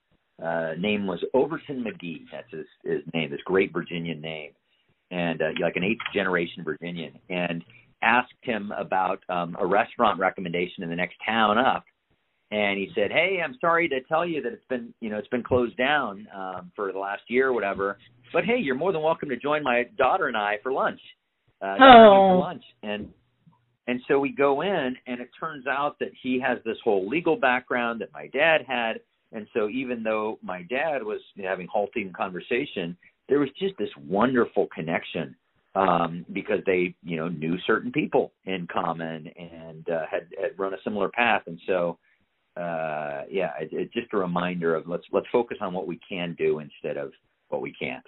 [0.43, 2.25] uh, name was Overton McGee.
[2.31, 4.51] That's his, his name, this great Virginian name,
[5.11, 7.13] and uh, like an eighth generation Virginian.
[7.29, 7.63] And
[8.01, 11.83] asked him about um, a restaurant recommendation in the next town up.
[12.51, 15.27] And he said, "Hey, I'm sorry to tell you that it's been, you know, it's
[15.27, 17.97] been closed down um, for the last year or whatever.
[18.31, 21.01] But hey, you're more than welcome to join my daughter and I for lunch.
[21.61, 21.79] Uh, oh.
[21.79, 23.09] for lunch." And
[23.87, 27.37] and so we go in, and it turns out that he has this whole legal
[27.37, 28.99] background that my dad had,
[29.37, 32.97] and so even though my dad was having halting conversation,
[33.29, 35.35] there was just this wonderful connection
[35.75, 40.73] um, because they, you know, knew certain people in common and uh, had had run
[40.73, 41.43] a similar path.
[41.45, 41.99] And so,
[42.57, 46.35] uh, yeah, it, it's just a reminder of let's let's focus on what we can
[46.35, 47.11] do instead of
[47.49, 48.03] what we can't.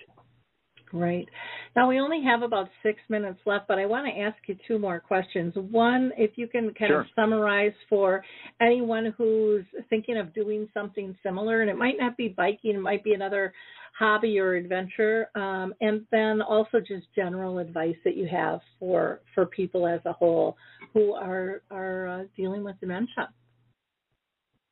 [0.90, 1.30] Great.
[1.76, 4.80] Now we only have about six minutes left, but I want to ask you two
[4.80, 5.54] more questions.
[5.56, 7.02] One, if you can kind sure.
[7.02, 8.24] of summarize for
[8.60, 13.04] anyone who's thinking of doing something similar, and it might not be biking, it might
[13.04, 13.54] be another
[13.98, 19.46] hobby or adventure, um, and then also just general advice that you have for for
[19.46, 20.58] people as a whole
[20.94, 23.30] who are are uh, dealing with dementia.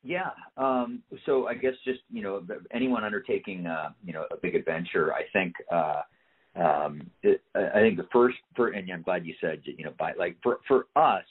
[0.08, 0.30] Yeah.
[0.56, 2.42] Um, so I guess just you know
[2.72, 6.02] anyone undertaking uh, you know a big adventure, I think uh,
[6.56, 10.14] um, it, I think the first, for, and I'm glad you said, you know, by
[10.18, 11.26] like for for us,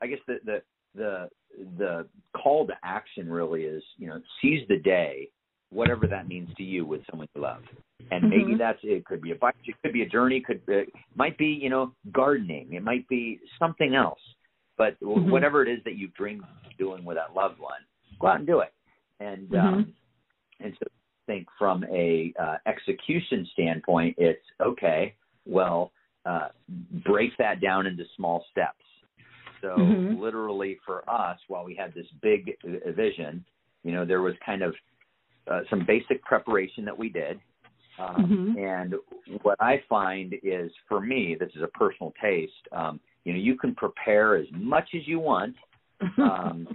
[0.00, 0.62] I guess the the
[0.94, 1.28] the
[1.76, 2.06] the
[2.40, 5.28] call to action really is, you know, seize the day,
[5.70, 7.62] whatever that means to you with someone you love,
[8.12, 8.30] and mm-hmm.
[8.30, 9.04] maybe that's it.
[9.06, 10.84] Could be a bike, it could be a journey, could be,
[11.16, 14.20] might be, you know, gardening, it might be something else,
[14.78, 15.30] but mm-hmm.
[15.30, 16.46] whatever it is that you dream
[16.78, 17.80] doing with that loved one,
[18.20, 18.72] go out and do it,
[19.18, 19.66] and mm-hmm.
[19.66, 19.94] um,
[20.60, 20.86] and so
[21.30, 25.14] think from a uh, execution standpoint, it's okay.
[25.46, 25.92] Well,
[26.26, 26.48] uh,
[27.04, 28.74] break that down into small steps.
[29.60, 30.20] So mm-hmm.
[30.20, 33.44] literally for us, while we had this big uh, vision,
[33.84, 34.74] you know, there was kind of
[35.50, 37.38] uh, some basic preparation that we did.
[37.98, 38.64] Um, mm-hmm.
[38.64, 38.94] And
[39.42, 42.52] what I find is, for me, this is a personal taste.
[42.72, 45.54] Um, you know, you can prepare as much as you want.
[46.18, 46.66] Um,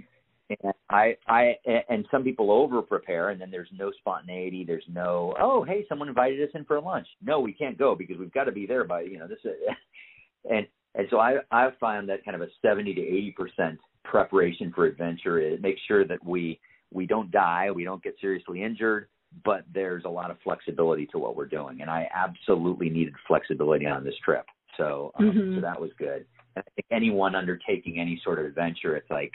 [0.48, 1.56] and I, I,
[1.88, 4.64] and some people over prepare, and then there's no spontaneity.
[4.64, 7.06] There's no, oh, hey, someone invited us in for lunch.
[7.22, 9.38] No, we can't go because we've got to be there by, you know, this.
[10.50, 14.72] and and so I, I found that kind of a 70 to 80 percent preparation
[14.74, 16.60] for adventure is make sure that we
[16.92, 19.08] we don't die, we don't get seriously injured,
[19.44, 23.86] but there's a lot of flexibility to what we're doing, and I absolutely needed flexibility
[23.86, 24.46] on this trip.
[24.76, 25.54] So, um, mm-hmm.
[25.56, 26.24] so that was good.
[26.56, 29.32] I think anyone undertaking any sort of adventure, it's like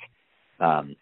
[0.62, 0.96] um,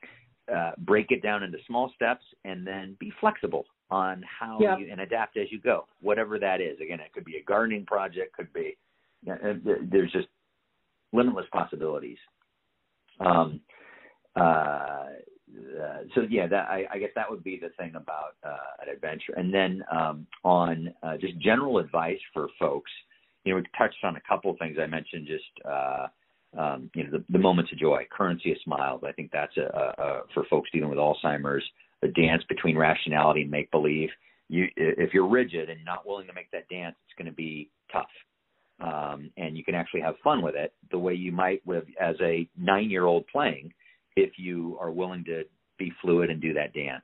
[0.54, 5.02] uh, break it down into small steps and then be flexible on how you and
[5.02, 6.80] adapt as you go, whatever that is.
[6.80, 8.78] Again, it could be a gardening project, could be
[9.24, 9.60] you know,
[9.92, 10.28] there's just
[11.12, 12.18] limitless possibilities.
[13.20, 13.60] Um,
[14.36, 18.84] uh, uh, so yeah, that I, I guess that would be the thing about uh,
[18.84, 19.34] an adventure.
[19.36, 22.92] And then um, on uh, just general advice for folks,
[23.44, 25.28] you know, we touched on a couple of things I mentioned.
[25.28, 26.08] Just uh,
[26.58, 29.02] um, you know, the, the moments of joy, currency of smiles.
[29.06, 31.64] I think that's a, a, a for folks dealing with Alzheimer's,
[32.04, 34.10] a dance between rationality and make believe.
[34.48, 37.70] You, if you're rigid and not willing to make that dance, it's going to be
[37.92, 38.08] tough.
[38.82, 42.16] Um, and you can actually have fun with it the way you might with as
[42.22, 43.74] a nine-year-old playing,
[44.16, 45.44] if you are willing to
[45.78, 47.04] be fluid and do that dance.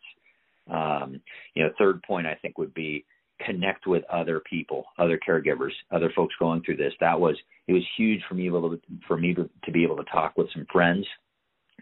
[0.72, 1.22] Um,
[1.54, 3.06] you know, third point I think would be
[3.46, 6.94] connect with other people, other caregivers, other folks going through this.
[7.00, 7.36] That was
[7.68, 10.38] it was huge for me able to, for me to, to be able to talk
[10.38, 11.06] with some friends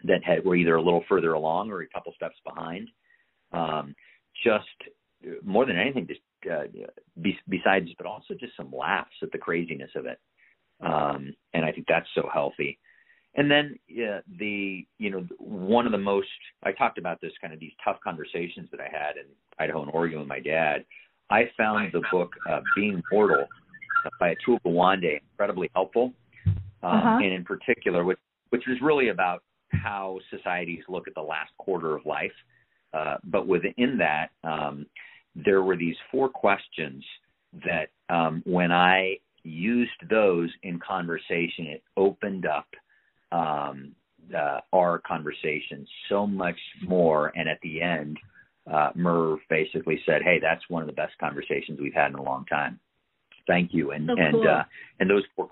[0.04, 2.88] that had were either a little further along or a couple steps behind.
[3.52, 3.94] Um,
[4.42, 4.66] just
[5.44, 6.64] more than anything, just uh,
[7.20, 10.18] be, besides, but also just some laughs at the craziness of it.
[10.80, 12.78] Um, and I think that's so healthy.
[13.36, 16.28] And then uh, the you know one of the most
[16.62, 19.26] I talked about this kind of these tough conversations that I had in
[19.58, 20.84] Idaho and Oregon with my dad.
[21.30, 23.46] I found the book uh, Being Mortal
[24.20, 26.12] by Atul Gawande incredibly helpful,
[26.46, 27.18] um, uh-huh.
[27.22, 28.18] and in particular, which
[28.50, 32.32] which is really about how societies look at the last quarter of life.
[32.92, 34.86] Uh, but within that, um,
[35.34, 37.04] there were these four questions
[37.64, 42.68] that um, when I used those in conversation, it opened up
[43.32, 43.92] um,
[44.36, 47.32] uh, our conversation so much more.
[47.34, 48.16] And at the end,
[48.70, 52.22] uh, Merv basically said, "Hey, that's one of the best conversations we've had in a
[52.22, 52.80] long time.
[53.46, 54.48] Thank you." And so and cool.
[54.48, 54.62] uh,
[55.00, 55.46] and those were,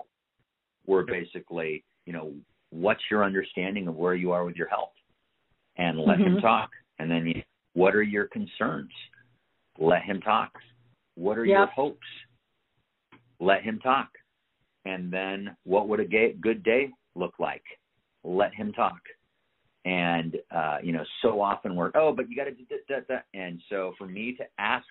[0.85, 2.33] were basically, you know,
[2.71, 4.93] what's your understanding of where you are with your health,
[5.77, 6.35] and let mm-hmm.
[6.35, 6.69] him talk.
[6.99, 7.41] And then, you,
[7.73, 8.91] what are your concerns?
[9.77, 10.51] Let him talk.
[11.15, 11.57] What are yep.
[11.57, 12.07] your hopes?
[13.39, 14.09] Let him talk.
[14.85, 17.63] And then, what would a gay, good day look like?
[18.23, 18.99] Let him talk
[19.85, 23.25] and uh, you know, so often we're oh, but you got to do that, that,
[23.33, 24.87] and so for me to ask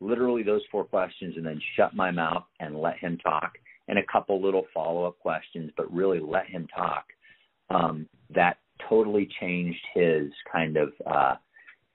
[0.00, 3.52] literally those four questions and then shut my mouth and let him talk,
[3.88, 7.04] and a couple little follow up questions, but really let him talk.
[7.70, 8.58] Um, that
[8.88, 11.34] totally changed his kind of uh,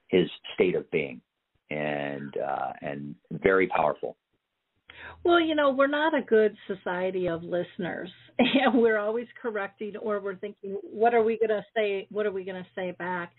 [0.07, 1.21] his state of being,
[1.69, 4.15] and uh, and very powerful.
[5.24, 10.20] Well, you know, we're not a good society of listeners, and we're always correcting, or
[10.20, 12.08] we're thinking, what are we going to say?
[12.12, 13.32] What are we going to say back?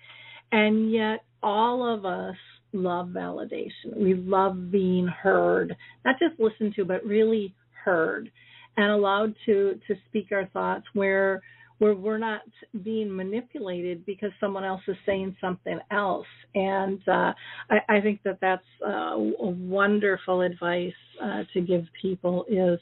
[0.53, 2.37] And yet, all of us
[2.73, 3.97] love validation.
[3.97, 7.55] We love being heard, not just listened to, but really
[7.85, 8.31] heard
[8.77, 11.41] and allowed to to speak our thoughts where
[11.81, 12.43] where we're not
[12.85, 16.26] being manipulated because someone else is saying something else.
[16.55, 17.33] And uh,
[17.70, 22.78] I, I, think that that's uh, wonderful advice uh, to give people is,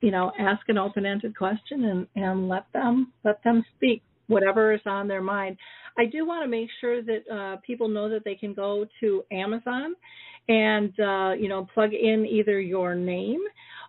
[0.00, 4.80] you know, ask an open-ended question and, and let them let them speak whatever is
[4.86, 5.56] on their mind.
[5.98, 9.24] I do want to make sure that uh, people know that they can go to
[9.32, 9.96] Amazon
[10.48, 13.40] and uh, you know plug in either your name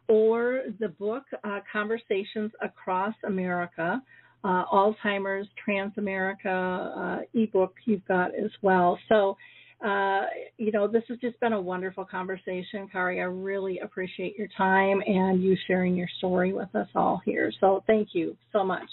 [0.08, 4.02] or the book uh, Conversations Across America
[4.44, 9.00] uh, Alzheimer's Transamerica uh, ebook you've got as well.
[9.10, 9.38] So
[9.84, 10.22] uh,
[10.58, 13.20] you know, this has just been a wonderful conversation, Kari.
[13.20, 17.52] I really appreciate your time and you sharing your story with us all here.
[17.60, 18.88] So thank you so much.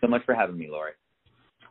[0.00, 0.92] So much for having me, Lori.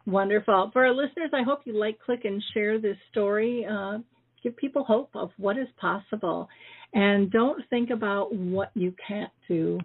[0.05, 0.69] Wonderful.
[0.71, 3.65] For our listeners, I hope you like, click, and share this story.
[3.69, 3.97] Uh,
[4.41, 6.47] give people hope of what is possible.
[6.93, 9.77] And don't think about what you can't do,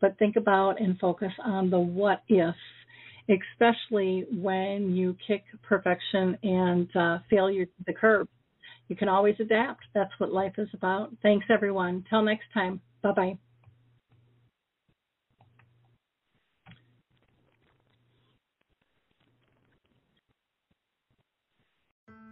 [0.00, 2.54] but think about and focus on the what if
[3.28, 8.28] especially when you kick perfection and uh, failure to the curb.
[8.88, 9.84] You can always adapt.
[9.94, 11.12] That's what life is about.
[11.22, 12.04] Thanks, everyone.
[12.08, 12.80] Till next time.
[13.02, 13.38] Bye bye.